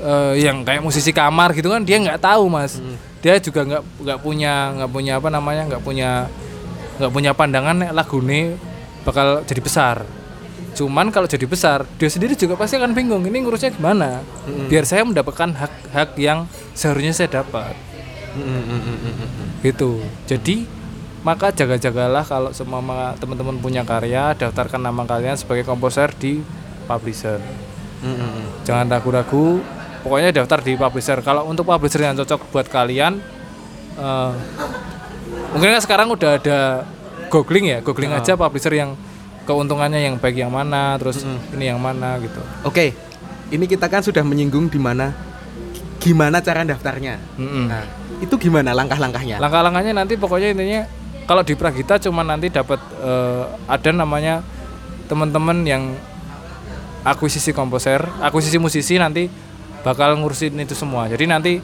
eh, 0.00 0.34
yang 0.46 0.62
kayak 0.62 0.82
musisi 0.84 1.10
kamar 1.10 1.52
gitu 1.52 1.68
kan 1.68 1.82
dia 1.82 1.98
nggak 1.98 2.22
tahu 2.22 2.46
mas. 2.46 2.78
Hmm. 2.78 2.96
Dia 3.20 3.36
juga 3.42 3.66
nggak 3.66 3.82
nggak 4.00 4.18
punya 4.22 4.52
nggak 4.78 4.90
punya 4.90 5.12
apa 5.18 5.28
namanya 5.28 5.62
nggak 5.68 5.82
punya 5.82 6.10
nggak 7.02 7.12
punya 7.12 7.30
pandangan 7.34 7.76
lagu 7.92 8.18
ini 8.22 8.54
bakal 9.02 9.42
jadi 9.44 9.60
besar. 9.60 9.96
Cuman 10.70 11.10
kalau 11.10 11.26
jadi 11.26 11.44
besar 11.44 11.82
dia 11.98 12.06
sendiri 12.06 12.38
juga 12.38 12.54
pasti 12.54 12.78
akan 12.78 12.94
bingung 12.94 13.26
ini 13.26 13.42
ngurusnya 13.42 13.74
gimana. 13.74 14.22
Hmm. 14.46 14.70
Biar 14.70 14.86
saya 14.86 15.02
mendapatkan 15.02 15.50
hak-hak 15.52 16.16
yang 16.16 16.46
seharusnya 16.72 17.12
saya 17.12 17.42
dapat 17.42 17.74
Mm, 18.30 18.46
mm, 18.46 18.62
mm, 18.62 18.78
mm, 18.78 18.94
mm, 18.94 19.14
mm. 19.26 19.48
gitu. 19.66 19.98
Jadi 20.30 20.62
maka 21.20 21.52
jaga-jagalah 21.52 22.24
kalau 22.24 22.50
semua 22.56 23.12
teman-teman 23.20 23.60
punya 23.60 23.84
karya 23.84 24.32
daftarkan 24.32 24.80
nama 24.80 25.04
kalian 25.04 25.36
sebagai 25.36 25.68
komposer 25.68 26.12
di 26.16 26.40
publisher 26.88 27.40
Mm, 28.00 28.16
mm, 28.16 28.16
mm. 28.16 28.46
jangan 28.64 28.88
ragu-ragu 28.88 29.60
pokoknya 30.00 30.32
daftar 30.32 30.64
di 30.64 30.72
publisher 30.72 31.20
kalau 31.20 31.44
untuk 31.44 31.68
publisher 31.68 32.00
yang 32.00 32.16
cocok 32.16 32.48
buat 32.48 32.64
kalian 32.64 33.20
eh, 34.00 34.32
mungkin 35.52 35.76
kan 35.76 35.82
sekarang 35.84 36.08
udah 36.08 36.40
ada 36.40 36.88
googling 37.28 37.68
ya 37.68 37.84
googling 37.84 38.16
aja 38.16 38.40
publisher 38.40 38.72
yang 38.72 38.96
keuntungannya 39.44 40.00
yang 40.00 40.16
baik 40.16 40.40
yang 40.40 40.48
mana 40.48 40.96
terus 40.96 41.28
ini 41.52 41.68
yang 41.68 41.76
mana 41.76 42.16
gitu 42.24 42.40
Oke, 42.64 42.96
ini 43.52 43.64
kita 43.68 43.92
kan 43.92 44.00
sudah 44.00 44.24
menyinggung 44.24 44.72
di 44.72 44.80
mana 44.80 45.12
gimana 46.00 46.40
cara 46.40 46.64
daftarnya. 46.64 47.20
Mm-mm. 47.36 47.68
Nah, 47.68 47.84
itu 48.24 48.32
gimana 48.40 48.72
langkah-langkahnya? 48.72 49.36
langkah-langkahnya 49.36 49.92
nanti 49.92 50.16
pokoknya 50.16 50.56
intinya 50.56 50.82
kalau 51.24 51.42
di 51.42 51.54
Pragita 51.54 51.98
cuma 51.98 52.20
nanti 52.20 52.48
dapat 52.48 52.78
eh, 52.98 53.42
ada 53.66 53.90
namanya 53.90 54.40
teman-teman 55.06 55.62
yang 55.62 55.82
akuisisi 57.02 57.50
komposer 57.50 58.04
akuisisi 58.20 58.56
musisi 58.56 58.94
nanti 58.94 59.26
bakal 59.80 60.14
ngurusin 60.14 60.52
itu 60.56 60.74
semua 60.74 61.08
jadi 61.08 61.24
nanti 61.26 61.58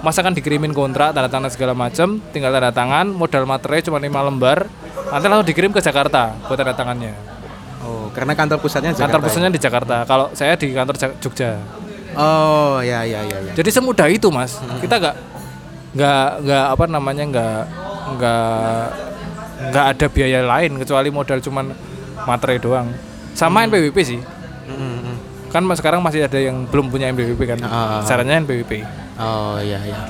Mas 0.00 0.16
akan 0.16 0.32
dikirimin 0.32 0.72
kontrak 0.72 1.12
tanda 1.12 1.28
tangan 1.28 1.48
segala 1.48 1.76
macam 1.76 2.18
tinggal 2.30 2.50
tanda 2.50 2.72
tangan 2.72 3.06
modal 3.06 3.44
materai 3.44 3.80
cuma 3.80 3.96
lima 3.96 4.18
lembar 4.20 4.66
nanti 5.08 5.24
langsung 5.24 5.46
dikirim 5.46 5.70
ke 5.70 5.80
Jakarta 5.80 6.34
buat 6.44 6.56
tanda 6.56 6.74
tangannya 6.74 7.14
Oh, 7.80 8.12
karena 8.12 8.36
kantor 8.36 8.60
pusatnya 8.60 8.92
Jakarta. 8.92 9.08
kantor 9.08 9.18
ya? 9.18 9.24
pusatnya 9.24 9.50
di 9.50 9.56
Jakarta 9.58 9.96
kalau 10.04 10.26
saya 10.30 10.52
di 10.52 10.68
kantor 10.68 10.96
Ja- 10.96 11.16
Jogja 11.16 11.50
Oh, 12.12 12.82
ya 12.82 13.06
ya 13.06 13.22
ya 13.22 13.38
ya. 13.40 13.52
Jadi 13.54 13.70
semudah 13.70 14.04
itu 14.04 14.28
mas. 14.28 14.58
Kita 14.82 14.98
nggak 14.98 15.16
nggak 15.90 16.26
nggak 16.42 16.64
apa 16.70 16.84
namanya 16.86 17.24
nggak 17.24 17.60
nggak 18.16 19.10
nggak 19.70 19.86
ada 19.96 20.06
biaya 20.08 20.40
lain 20.40 20.80
kecuali 20.80 21.08
modal 21.12 21.38
cuman 21.44 21.70
materai 22.24 22.58
doang. 22.58 22.88
Sama 23.36 23.64
NPWP 23.68 23.98
sih. 24.02 24.20
Mm, 24.68 24.74
mm, 24.74 24.98
mm. 25.04 25.16
Kan 25.50 25.62
mas 25.66 25.82
sekarang 25.82 26.00
masih 26.00 26.24
ada 26.24 26.38
yang 26.38 26.64
belum 26.66 26.88
punya 26.88 27.10
NPWP 27.10 27.40
kan. 27.44 27.58
Ah. 27.66 28.02
Caranya 28.06 28.38
NPWP. 28.42 28.86
Oh, 29.20 29.58
ya 29.60 29.82
ya. 29.82 30.08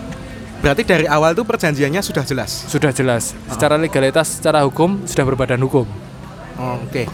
Berarti 0.61 0.85
dari 0.85 1.09
awal 1.09 1.33
tuh 1.33 1.49
perjanjiannya 1.49 2.05
sudah 2.05 2.21
jelas. 2.23 2.69
Sudah 2.69 2.93
jelas. 2.93 3.33
Secara 3.49 3.81
legalitas, 3.81 4.37
secara 4.37 4.61
hukum 4.69 5.09
sudah 5.09 5.25
berbadan 5.25 5.61
hukum. 5.65 5.89
Oh, 6.61 6.77
Oke. 6.85 7.09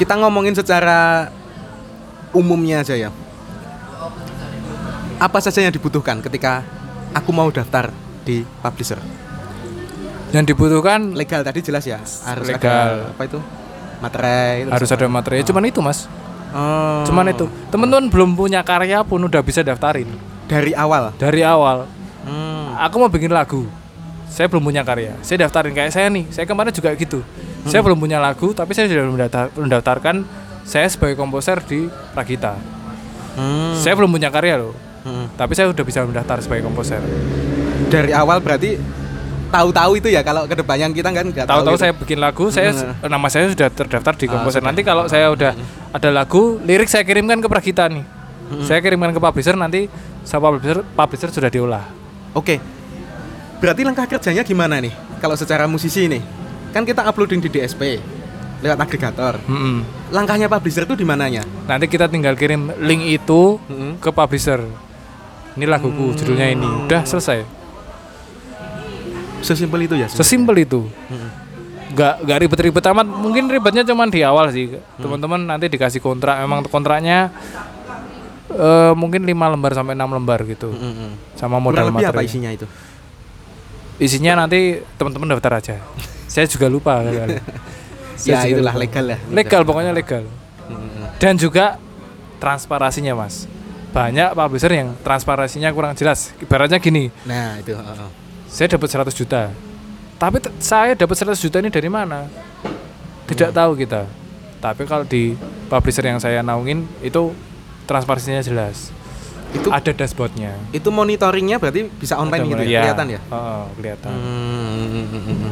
Kita 0.00 0.16
ngomongin 0.16 0.56
secara 0.56 1.28
umumnya 2.32 2.80
aja 2.80 2.96
ya. 2.96 3.12
Apa 5.20 5.44
saja 5.44 5.60
yang 5.60 5.76
dibutuhkan 5.76 6.24
ketika 6.24 6.64
aku 7.12 7.28
mau 7.28 7.52
daftar 7.52 7.92
di 8.24 8.40
publisher? 8.64 8.96
Yang 10.30 10.44
dibutuhkan 10.48 11.12
Legal 11.12 11.42
tadi 11.42 11.60
jelas 11.60 11.82
ya. 11.82 11.98
Harus 11.98 12.46
Legal. 12.46 13.08
ada 13.08 13.10
apa 13.10 13.22
itu? 13.24 13.38
Materai. 14.00 14.64
harus 14.64 14.88
apa? 14.88 14.96
ada 14.96 15.06
materai. 15.08 15.42
Cuman 15.42 15.62
itu 15.64 15.80
mas. 15.80 16.08
Oh. 16.50 17.04
Cuman 17.04 17.28
itu. 17.28 17.46
Teman-teman 17.68 18.08
belum 18.08 18.30
punya 18.32 18.62
karya 18.62 19.02
pun 19.02 19.20
udah 19.20 19.42
bisa 19.42 19.60
daftarin 19.60 20.08
dari 20.46 20.72
awal. 20.72 21.12
dari 21.14 21.42
awal. 21.42 21.86
Hmm. 22.20 22.76
aku 22.76 23.00
mau 23.00 23.08
bikin 23.08 23.32
lagu 23.32 23.64
saya 24.28 24.44
belum 24.44 24.60
punya 24.62 24.84
karya 24.84 25.16
saya 25.20 25.42
daftarin 25.42 25.72
kayak 25.72 25.88
saya 25.88 26.06
nih 26.06 26.28
saya 26.28 26.44
kemarin 26.44 26.68
juga 26.68 26.92
gitu 26.92 27.24
saya 27.64 27.80
belum 27.80 27.96
punya 27.96 28.20
lagu 28.20 28.52
tapi 28.52 28.76
saya 28.76 28.86
sudah 28.86 29.08
mendaftar- 29.08 29.50
mendaftarkan 29.56 30.16
saya 30.62 30.84
sebagai 30.86 31.16
komposer 31.16 31.64
di 31.64 31.88
Pragita 32.12 32.60
Hmm. 33.30 33.72
saya 33.74 33.96
belum 33.96 34.12
punya 34.12 34.28
karya 34.28 34.60
loh 34.60 34.76
Hmm. 35.00 35.32
tapi 35.32 35.56
saya 35.56 35.72
udah 35.72 35.80
bisa 35.80 36.04
mendaftar 36.04 36.44
sebagai 36.44 36.60
komposer 36.62 37.00
Dari 37.88 38.12
awal 38.12 38.38
berarti 38.38 38.76
tahu-tahu 39.50 39.92
itu 39.96 40.08
ya 40.08 40.22
kalau 40.22 40.46
ke 40.46 40.54
depannya 40.54 40.86
kita 40.88 41.10
kan 41.10 41.26
nggak 41.26 41.44
Tahu-tahu 41.44 41.74
gitu. 41.74 41.82
saya 41.82 41.92
bikin 41.92 42.18
lagu, 42.18 42.44
saya 42.48 42.70
Hmm. 42.70 43.10
nama 43.10 43.26
saya 43.26 43.50
sudah 43.50 43.68
terdaftar 43.68 44.14
di 44.14 44.24
Ah, 44.24 44.30
komposer. 44.32 44.58
sudah. 44.58 44.68
Nanti 44.70 44.82
kalau 44.82 45.04
saya 45.06 45.26
udah 45.28 45.52
ada 45.90 46.08
lagu, 46.08 46.56
lirik 46.60 46.86
saya 46.86 47.02
kirimkan 47.02 47.38
ke 47.38 47.46
Pragita 47.46 47.86
nih. 47.86 48.06
Hmm. 48.48 48.62
Saya 48.62 48.78
kirimkan 48.78 49.10
ke 49.10 49.18
publisher 49.18 49.54
nanti 49.54 49.90
sama 50.22 50.50
publisher 50.50 50.82
publisher 50.86 51.30
sudah 51.30 51.46
diolah. 51.46 51.84
Oke. 52.32 52.58
Berarti 53.58 53.82
langkah 53.82 54.06
kerjanya 54.06 54.40
gimana 54.40 54.78
nih? 54.78 54.90
Kalau 55.18 55.36
secara 55.36 55.66
musisi 55.66 56.06
nih, 56.06 56.22
kan 56.70 56.82
kita 56.82 57.04
uploading 57.04 57.38
di 57.38 57.50
DSP 57.50 58.00
lewat 58.60 58.78
agregator. 58.78 59.36
Mm-mm. 59.44 59.84
Langkahnya 60.08 60.48
publisher 60.48 60.84
itu 60.84 60.94
di 60.94 61.04
mananya? 61.04 61.44
Nanti 61.66 61.84
kita 61.84 62.06
tinggal 62.06 62.34
kirim 62.34 62.72
link 62.78 63.04
itu 63.04 63.60
Mm-mm. 63.60 64.00
ke 64.00 64.08
publisher. 64.08 64.64
Ini 65.50 65.66
laguku, 65.66 66.14
judulnya 66.14 66.46
ini. 66.48 66.86
Udah 66.86 67.04
selesai. 67.04 67.59
Sesimpel 69.40 69.80
itu 69.84 69.94
ya. 69.94 70.06
Sesimpel 70.06 70.56
itu. 70.60 70.84
Mm-mm. 70.86 71.30
Nggak 71.90 72.14
nggak 72.22 72.38
ribet-ribet 72.38 72.84
amat. 72.86 73.06
Mungkin 73.06 73.44
ribetnya 73.46 73.82
cuman 73.82 74.08
di 74.08 74.20
awal 74.22 74.48
sih. 74.50 74.70
Teman-teman 74.96 75.42
nanti 75.42 75.66
dikasih 75.66 75.98
kontrak. 75.98 76.38
Emang 76.38 76.62
kontraknya 76.64 77.32
eh, 78.50 78.92
mungkin 78.94 79.22
5 79.22 79.32
lembar 79.32 79.72
sampai 79.74 79.94
6 79.94 80.06
lembar 80.06 80.40
gitu. 80.44 80.70
Sama 81.34 81.56
Kurang 81.56 81.62
modal 81.62 81.84
lebih 81.90 82.04
apa 82.04 82.14
materi. 82.16 82.28
isinya 82.28 82.50
itu? 82.50 82.66
Isinya 83.98 84.32
nanti 84.38 84.80
teman-teman 84.96 85.34
daftar 85.34 85.52
aja. 85.56 85.74
Saya 86.24 86.46
juga 86.46 86.68
lupa. 86.68 87.00
Saya 88.20 88.36
ya 88.36 88.40
juga 88.44 88.52
itulah 88.54 88.74
lupa. 88.76 88.84
legal 88.84 89.04
ya. 89.06 89.18
Legal 89.28 89.62
pokoknya 89.64 89.92
legal. 89.92 90.24
Dan 91.16 91.36
juga 91.36 91.76
transparasinya, 92.38 93.12
Mas. 93.12 93.44
Banyak 93.90 94.32
publisher 94.32 94.70
yang 94.70 94.94
transparasinya 95.02 95.68
kurang 95.74 95.92
jelas. 95.92 96.30
Ibaratnya 96.38 96.78
gini, 96.78 97.10
Nah 97.26 97.58
itu. 97.58 97.74
oh, 97.74 97.82
oh. 97.82 98.10
Saya 98.50 98.66
dapat 98.68 98.88
100 98.90 99.14
juta. 99.14 99.54
Tapi 100.18 100.36
saya 100.58 100.92
dapat 100.92 101.16
100 101.16 101.38
juta 101.38 101.56
ini 101.58 101.70
dari 101.70 101.88
mana? 101.88 102.28
Tidak 103.24 103.54
tahu 103.54 103.72
kita. 103.72 104.04
Tapi 104.60 104.84
kalau 104.84 105.06
di 105.06 105.32
publisher 105.70 106.04
yang 106.04 106.20
saya 106.20 106.42
naungin 106.42 106.84
itu 107.00 107.32
transparansinya 107.86 108.42
jelas. 108.42 108.92
Itu 109.50 109.66
Ada 109.66 109.90
dashboardnya. 109.90 110.54
itu 110.70 110.86
monitoringnya 110.90 111.58
berarti 111.58 111.90
bisa 111.90 112.14
online 112.14 112.44
Ada 112.44 112.50
gitu 112.50 112.62
mulai- 112.62 112.70
ya? 112.70 112.80
Kelihatan 112.84 113.06
ya? 113.08 113.20
Oh, 113.32 113.64
kelihatan. 113.74 114.10
Hmm, 114.14 115.50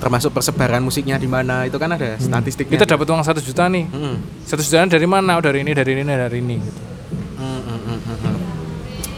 termasuk 0.00 0.32
persebaran 0.32 0.80
musiknya 0.80 1.20
di 1.20 1.28
mana 1.28 1.64
itu 1.64 1.76
kan 1.76 1.92
ada 1.92 2.16
statistiknya. 2.16 2.72
Kita 2.72 2.86
dapat 2.88 3.04
uang 3.04 3.20
1 3.20 3.44
juta 3.44 3.68
nih. 3.68 3.84
Hmm. 3.84 4.16
Satu 4.44 4.64
jutaan 4.64 4.88
dari 4.88 5.04
mana? 5.04 5.36
Oh, 5.36 5.44
dari 5.44 5.60
ini, 5.60 5.76
dari 5.76 5.92
ini, 5.92 6.02
dari 6.06 6.38
ini. 6.40 6.56
Gitu. 6.56 6.80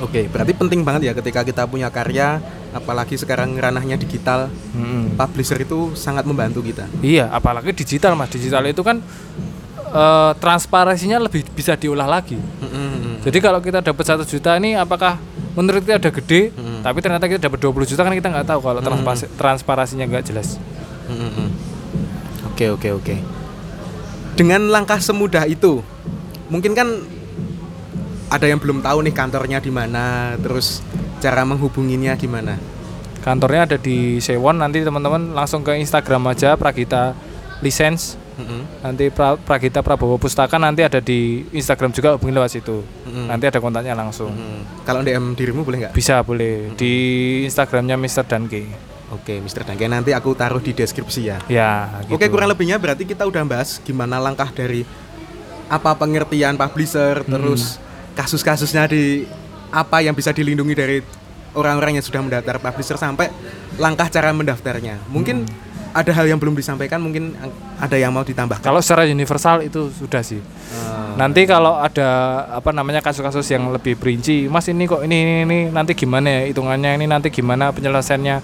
Oke, 0.07 0.31
berarti 0.31 0.55
penting 0.55 0.87
banget 0.87 1.11
ya 1.11 1.13
ketika 1.13 1.43
kita 1.43 1.67
punya 1.67 1.91
karya, 1.91 2.39
apalagi 2.71 3.19
sekarang 3.19 3.59
ranahnya 3.59 3.99
digital, 3.99 4.47
Mm-mm. 4.71 5.19
publisher 5.19 5.59
itu 5.59 5.99
sangat 5.99 6.23
membantu 6.23 6.63
kita. 6.63 6.87
Iya, 7.03 7.27
apalagi 7.27 7.75
digital 7.75 8.15
mas. 8.15 8.31
Digital 8.31 8.63
itu 8.71 8.87
kan 8.87 9.03
eh, 9.87 10.33
transparansinya 10.39 11.19
lebih 11.19 11.43
bisa 11.51 11.75
diolah 11.75 12.07
lagi. 12.07 12.39
Hmm, 12.39 12.71
hmm, 12.71 12.89
hmm. 12.95 13.15
Jadi 13.27 13.39
kalau 13.43 13.59
kita 13.59 13.83
dapat 13.83 14.05
satu 14.07 14.23
juta 14.23 14.55
ini, 14.55 14.79
apakah 14.79 15.19
menurut 15.59 15.83
kita 15.83 15.99
udah 15.99 16.13
gede, 16.23 16.43
Hmm. 16.55 16.87
tapi 16.87 16.99
ternyata 17.03 17.27
kita 17.27 17.41
dapat 17.43 17.59
20 17.59 17.83
juta 17.85 18.07
kan 18.07 18.15
kita 18.15 18.29
nggak 18.31 18.47
tahu 18.47 18.61
kalau 18.63 18.79
transpas- 18.79 19.31
transparansinya 19.35 20.07
nggak 20.07 20.23
jelas. 20.23 20.55
Hmm, 21.11 21.19
hmm, 21.19 21.33
hmm. 21.35 21.49
Oke, 22.55 22.71
oke, 22.71 22.89
oke. 22.95 23.15
Dengan 24.37 24.69
langkah 24.69 25.01
semudah 25.01 25.49
itu, 25.49 25.81
mungkin 26.47 26.77
kan 26.77 26.89
ada 28.27 28.47
yang 28.47 28.59
belum 28.59 28.83
tahu 28.83 29.07
nih 29.07 29.15
kantornya 29.15 29.59
di 29.63 29.71
mana, 29.71 30.35
terus 30.41 30.83
cara 31.23 31.47
menghubunginya 31.47 32.15
gimana. 32.19 32.59
Kantornya 33.23 33.67
ada 33.67 33.77
di 33.79 34.23
Sewon. 34.23 34.63
Nanti 34.63 34.87
teman-teman 34.87 35.35
langsung 35.35 35.67
ke 35.67 35.75
Instagram 35.79 36.31
aja 36.31 36.55
Pragita 36.55 37.15
License. 37.59 38.15
Hmm, 38.37 38.69
Nanti 38.85 39.09
pra, 39.09 39.33
Pragita 39.41 39.81
Prabowo 39.81 40.21
Pustaka 40.21 40.61
nanti 40.61 40.85
ada 40.85 41.01
di 41.01 41.41
Instagram 41.57 41.89
juga 41.89 42.15
hubungi 42.21 42.37
lewat 42.37 42.51
situ. 42.53 42.85
hmm. 42.85 43.33
Nanti 43.33 43.49
ada 43.49 43.59
kontaknya 43.65 43.97
langsung. 43.97 44.29
Hmm. 44.29 44.63
Kalau 44.85 45.01
DM 45.01 45.33
dirimu 45.33 45.65
boleh 45.65 45.89
nggak? 45.89 45.93
Bisa 45.97 46.21
boleh 46.21 46.77
di 46.77 46.93
Instagramnya 47.49 47.97
Mr. 47.97 48.29
Danke. 48.29 48.69
Oke, 49.07 49.39
Mr. 49.39 49.63
Dangke 49.63 49.87
nanti 49.87 50.11
aku 50.11 50.35
taruh 50.35 50.59
di 50.59 50.75
deskripsi 50.75 51.21
ya. 51.31 51.39
Ya. 51.47 52.03
Gitu. 52.05 52.19
Oke, 52.19 52.27
kurang 52.27 52.51
lebihnya 52.51 52.75
berarti 52.83 53.07
kita 53.07 53.23
udah 53.23 53.43
bahas 53.47 53.79
gimana 53.87 54.19
langkah 54.19 54.51
dari 54.51 54.83
apa 55.71 55.95
pengertian 55.95 56.59
publisher, 56.59 57.23
terus 57.23 57.79
kasus-kasusnya 58.17 58.89
di 58.89 59.29
apa 59.71 60.01
yang 60.01 60.17
bisa 60.17 60.33
dilindungi 60.33 60.75
dari 60.75 60.99
orang-orang 61.53 62.01
yang 62.01 62.05
sudah 62.05 62.21
mendaftar 62.25 62.57
publisher 62.57 62.97
sampai 62.97 63.29
langkah 63.77 64.09
cara 64.09 64.33
mendaftarnya. 64.33 64.97
Mungkin 65.13 65.45
ada 65.97 66.13
hal 66.13 66.29
yang 66.29 66.37
belum 66.37 66.53
disampaikan, 66.53 67.01
mungkin 67.01 67.33
ada 67.81 67.97
yang 67.97 68.13
mau 68.13 68.21
ditambahkan. 68.21 68.61
Kalau 68.61 68.85
secara 68.85 69.09
universal 69.09 69.65
itu 69.65 69.89
sudah 69.97 70.21
sih. 70.21 70.41
Eh, 70.45 71.13
Nanti 71.17 71.49
kalau 71.49 71.81
ada 71.81 72.45
apa 72.53 72.69
namanya 72.77 73.01
kasus-kasus 73.01 73.49
yang 73.49 73.73
lebih 73.73 73.97
perinci, 73.97 74.45
Mas 74.53 74.69
ini 74.69 74.85
kok 74.85 75.01
ini 75.01 75.17
ini, 75.17 75.35
ini 75.49 75.59
nanti 75.73 75.97
gimana 75.97 76.29
ya 76.29 76.53
hitungannya 76.53 77.01
ini 77.01 77.09
nanti 77.09 77.33
gimana 77.33 77.73
penyelesaiannya. 77.73 78.37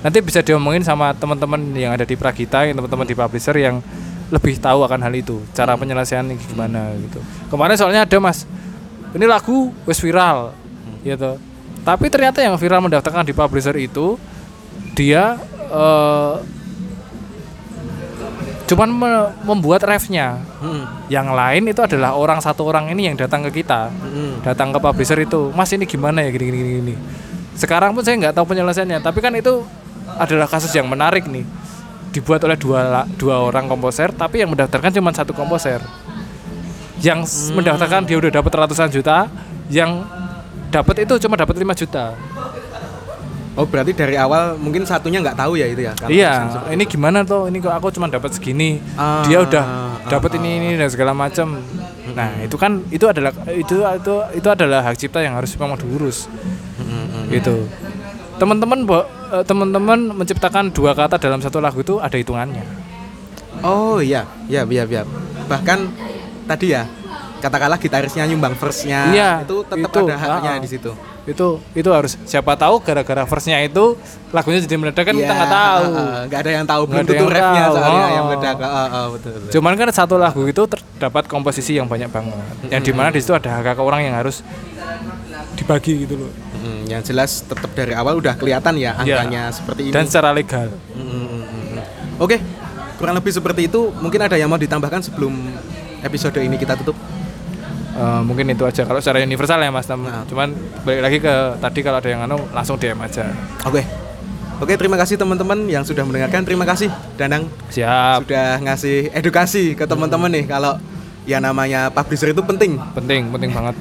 Nanti 0.00 0.18
bisa 0.22 0.40
diomongin 0.40 0.86
sama 0.86 1.10
teman-teman 1.12 1.60
yang 1.74 1.92
ada 1.92 2.06
di 2.06 2.14
Pragita, 2.14 2.64
yang 2.64 2.78
teman-teman 2.78 3.04
di 3.04 3.12
publisher 3.18 3.58
yang 3.58 3.82
lebih 4.30 4.62
tahu 4.62 4.86
akan 4.86 5.02
hal 5.02 5.12
itu, 5.12 5.42
cara 5.50 5.74
penyelesaian 5.74 6.22
gimana 6.38 6.94
gitu. 6.94 7.18
Kemarin 7.50 7.74
soalnya 7.74 8.06
ada 8.06 8.16
Mas, 8.22 8.46
ini 9.14 9.24
lagu 9.26 9.74
wes 9.84 9.98
viral, 9.98 10.54
gitu. 11.02 11.36
Tapi 11.80 12.06
ternyata 12.12 12.44
yang 12.44 12.54
viral 12.60 12.84
mendaftarkan 12.84 13.24
di 13.24 13.32
publisher 13.32 13.74
itu 13.80 14.20
dia 14.92 15.38
eh, 15.70 16.34
cuman 18.70 18.86
me- 18.86 19.32
membuat 19.42 19.82
refnya 19.82 20.38
hmm, 20.62 21.10
yang 21.10 21.34
lain 21.34 21.66
itu 21.66 21.82
adalah 21.82 22.14
orang 22.14 22.38
satu 22.38 22.62
orang 22.70 22.86
ini 22.94 23.10
yang 23.10 23.18
datang 23.18 23.42
ke 23.50 23.62
kita 23.62 23.90
hmm, 23.90 24.46
datang 24.46 24.70
ke 24.70 24.78
publisher 24.78 25.18
itu 25.18 25.50
mas 25.58 25.74
ini 25.74 25.90
gimana 25.90 26.22
ya 26.22 26.30
gini 26.30 26.44
gini 26.46 26.58
gini, 26.58 26.72
gini. 26.78 26.94
sekarang 27.58 27.90
pun 27.98 28.06
saya 28.06 28.14
nggak 28.22 28.34
tahu 28.38 28.46
penyelesaiannya 28.54 29.02
tapi 29.02 29.18
kan 29.18 29.34
itu 29.34 29.66
adalah 30.18 30.46
kasus 30.50 30.70
yang 30.74 30.90
menarik 30.90 31.26
nih. 31.26 31.46
Dibuat 32.10 32.42
oleh 32.42 32.58
dua 32.58 33.06
dua 33.14 33.38
orang 33.38 33.70
komposer 33.70 34.10
tapi 34.10 34.42
yang 34.42 34.50
mendaftarkan 34.50 34.90
cuma 34.90 35.14
satu 35.14 35.30
komposer 35.30 35.78
yang 37.00 37.24
s- 37.24 37.48
mendaftarkan 37.50 38.04
dia 38.04 38.16
udah 38.16 38.30
dapat 38.30 38.52
ratusan 38.54 38.88
juta 38.88 39.26
yang 39.68 40.04
dapat 40.68 41.02
itu 41.02 41.16
cuma 41.18 41.34
dapat 41.34 41.56
5 41.56 41.74
juta. 41.74 42.14
Oh, 43.58 43.66
berarti 43.66 43.92
dari 43.92 44.14
awal 44.14 44.54
mungkin 44.56 44.86
satunya 44.86 45.18
nggak 45.20 45.36
tahu 45.36 45.58
ya 45.58 45.66
itu 45.66 45.82
ya? 45.82 45.92
kalau 45.98 46.08
iya 46.08 46.32
ini 46.70 46.86
gimana 46.86 47.26
tuh 47.26 47.50
ini 47.50 47.58
kok 47.58 47.74
aku 47.74 47.90
cuma 47.90 48.06
dapat 48.06 48.30
segini. 48.30 48.78
Ah, 48.94 49.26
dia 49.26 49.42
udah 49.42 49.64
ah, 49.64 49.94
dapat 50.06 50.38
ini 50.38 50.50
ini 50.56 50.68
dan 50.78 50.88
segala 50.88 51.12
macam 51.12 51.58
nah 52.10 52.30
itu 52.42 52.54
kan 52.54 52.82
itu 52.90 53.06
adalah 53.06 53.30
itu 53.50 53.82
itu 53.82 54.14
itu 54.34 54.48
adalah 54.48 54.82
hak 54.82 54.96
cipta 54.96 55.20
yang 55.20 55.34
harus 55.34 55.50
memang 55.54 55.76
diurus. 55.76 56.30
Hmm, 56.78 57.26
gitu. 57.28 57.66
Teman-teman 58.38 58.86
bo- 58.86 59.04
eh, 59.28 59.44
teman-teman 59.44 60.14
menciptakan 60.14 60.70
dua 60.70 60.94
kata 60.94 61.18
dalam 61.18 61.42
satu 61.42 61.58
lagu 61.58 61.82
itu 61.82 61.98
ada 61.98 62.16
hitungannya. 62.16 62.64
Oh 63.60 63.98
iya, 64.00 64.24
iya, 64.46 64.62
iya, 64.64 64.86
iya. 64.86 65.02
Bahkan 65.44 65.78
tadi 66.50 66.74
ya, 66.74 66.82
katakanlah 67.38 67.78
gitarisnya 67.78 68.26
nyumbang 68.26 68.52
verse-nya, 68.52 69.00
Iya, 69.10 69.30
itu 69.46 69.62
tetap 69.62 69.86
itu, 69.86 70.00
ada 70.04 70.16
haknya 70.18 70.50
ah, 70.50 70.58
di 70.58 70.68
situ. 70.68 70.92
itu 71.20 71.48
itu 71.76 71.90
harus 71.92 72.16
siapa 72.26 72.58
tahu 72.58 72.82
gara-gara 72.82 73.22
verse-nya 73.22 73.62
itu 73.62 73.94
lagunya 74.30 74.58
jadi 74.66 74.74
meledak 74.74 75.04
kan 75.04 75.14
kita 75.14 75.24
Iya, 75.24 75.38
nggak 75.38 75.52
tahu 75.52 75.82
ah, 75.94 76.20
nggak 76.26 76.40
ada 76.42 76.50
yang 76.50 76.66
tahu, 76.66 76.82
belum 76.90 77.04
tentu 77.06 77.26
tahu, 77.28 77.70
soalnya 77.70 78.02
oh. 78.02 78.10
yang 78.10 78.24
meledak. 78.26 78.54
Betul, 78.58 79.30
betul. 79.38 79.50
cuman 79.54 79.72
kan 79.78 79.88
satu 79.94 80.14
lagu 80.18 80.42
itu 80.42 80.62
terdapat 80.66 81.24
komposisi 81.24 81.78
yang 81.78 81.86
banyak 81.86 82.10
banget 82.10 82.34
yang 82.66 82.82
di 82.82 82.90
mana 82.90 83.08
di 83.08 83.20
situ 83.22 83.30
ada 83.30 83.62
hak 83.62 83.78
orang 83.78 84.00
yang 84.02 84.16
harus 84.18 84.42
dibagi 85.54 86.04
gitu 86.04 86.16
loh 86.18 86.32
Mm, 86.60 86.92
yang 86.92 87.00
jelas 87.00 87.40
tetap 87.40 87.72
dari 87.72 87.96
awal 87.96 88.20
udah 88.20 88.36
kelihatan 88.36 88.76
ya 88.76 88.92
Iya. 89.00 89.24
angkanya 89.24 89.48
seperti 89.48 89.88
ini. 89.88 89.92
dan 89.96 90.04
secara 90.04 90.28
legal 90.30 90.68
Mm, 90.92 91.00
mm, 91.00 91.24
mm, 91.24 91.44
mm. 91.72 92.20
Oke, 92.20 92.36
kurang 93.00 93.16
lebih 93.16 93.32
seperti 93.32 93.64
itu. 93.64 93.88
Mungkin 93.96 94.20
ada 94.20 94.36
yang 94.36 94.44
mau 94.44 94.60
ditambahkan 94.60 95.00
sebelum 95.00 95.32
episode 96.00 96.38
ini 96.38 96.56
kita 96.56 96.76
tutup. 96.76 96.96
Eh, 97.90 98.20
mungkin 98.22 98.46
itu 98.48 98.62
aja 98.64 98.86
kalau 98.86 99.02
secara 99.02 99.20
universal 99.20 99.60
ya 99.60 99.68
mas 99.68 99.84
Tam. 99.84 100.00
Nah. 100.00 100.22
cuman 100.24 100.54
balik 100.86 101.02
lagi 101.02 101.18
ke 101.18 101.34
tadi 101.58 101.80
kalau 101.82 101.98
ada 101.98 102.08
yang 102.08 102.22
anu 102.22 102.38
langsung 102.54 102.78
DM 102.78 102.96
aja 102.96 103.28
Oke. 103.66 103.82
Oke, 104.60 104.76
terima 104.76 104.94
kasih 104.94 105.16
teman-teman 105.16 105.56
yang 105.66 105.82
sudah 105.82 106.04
mendengarkan. 106.04 106.44
Terima 106.44 106.64
kasih 106.64 106.86
Danang 107.16 107.48
siap 107.68 108.24
sudah 108.24 108.60
ngasih 108.60 109.10
edukasi 109.10 109.72
ke 109.72 109.84
teman-teman 109.84 110.28
nih 110.30 110.44
kalau 110.46 110.76
ya 111.26 111.42
namanya 111.42 111.90
publisher 111.90 112.30
itu 112.30 112.40
penting. 112.40 112.78
penting 112.94 113.28
penting 113.28 113.50
banget 113.52 113.74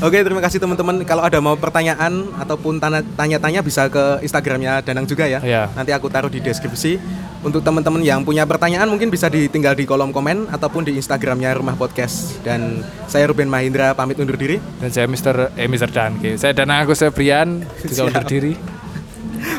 Oke, 0.00 0.18
terima 0.24 0.40
kasih 0.40 0.58
teman-teman. 0.58 1.04
Kalau 1.04 1.22
ada 1.22 1.38
mau 1.38 1.54
pertanyaan 1.54 2.34
ataupun 2.34 2.80
tanya- 2.80 3.06
tanya-tanya 3.14 3.60
bisa 3.60 3.86
ke 3.86 4.24
Instagramnya 4.24 4.82
Danang 4.82 5.04
juga 5.04 5.28
ya. 5.28 5.38
Iya. 5.38 5.70
Nanti 5.76 5.92
aku 5.92 6.08
taruh 6.08 6.32
di 6.32 6.40
deskripsi. 6.40 6.98
Untuk 7.44 7.60
teman-teman 7.60 8.00
yang 8.00 8.24
punya 8.24 8.48
pertanyaan 8.48 8.88
mungkin 8.88 9.12
bisa 9.12 9.28
ditinggal 9.28 9.76
di 9.76 9.84
kolom 9.84 10.16
komen 10.16 10.48
ataupun 10.48 10.88
di 10.88 10.96
Instagramnya 10.96 11.52
Rumah 11.52 11.76
Podcast. 11.76 12.40
Dan 12.40 12.80
saya 13.04 13.28
Ruben 13.28 13.52
Mahindra 13.52 13.92
pamit 13.92 14.16
undur 14.16 14.40
diri. 14.40 14.56
dan 14.80 14.88
saya 14.88 15.04
Mister 15.04 15.52
eh 15.52 15.68
Mister 15.68 15.92
Dan 15.92 16.16
Oke, 16.16 16.40
saya 16.40 16.56
Dana 16.56 16.80
Agus 16.80 17.04
Febrian 17.04 17.60
juga 17.84 18.00
undur 18.08 18.24
diri 18.24 18.56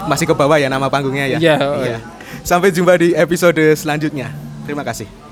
Masih 0.10 0.26
ke 0.26 0.34
bawah 0.34 0.58
ya 0.58 0.66
nama 0.66 0.90
panggungnya 0.90 1.30
ya. 1.30 1.38
Iya, 1.38 1.56
oh 1.62 1.86
iya. 1.86 2.00
Sampai 2.42 2.74
jumpa 2.74 2.98
di 2.98 3.14
episode 3.14 3.62
selanjutnya. 3.78 4.34
Terima 4.66 4.82
kasih. 4.82 5.25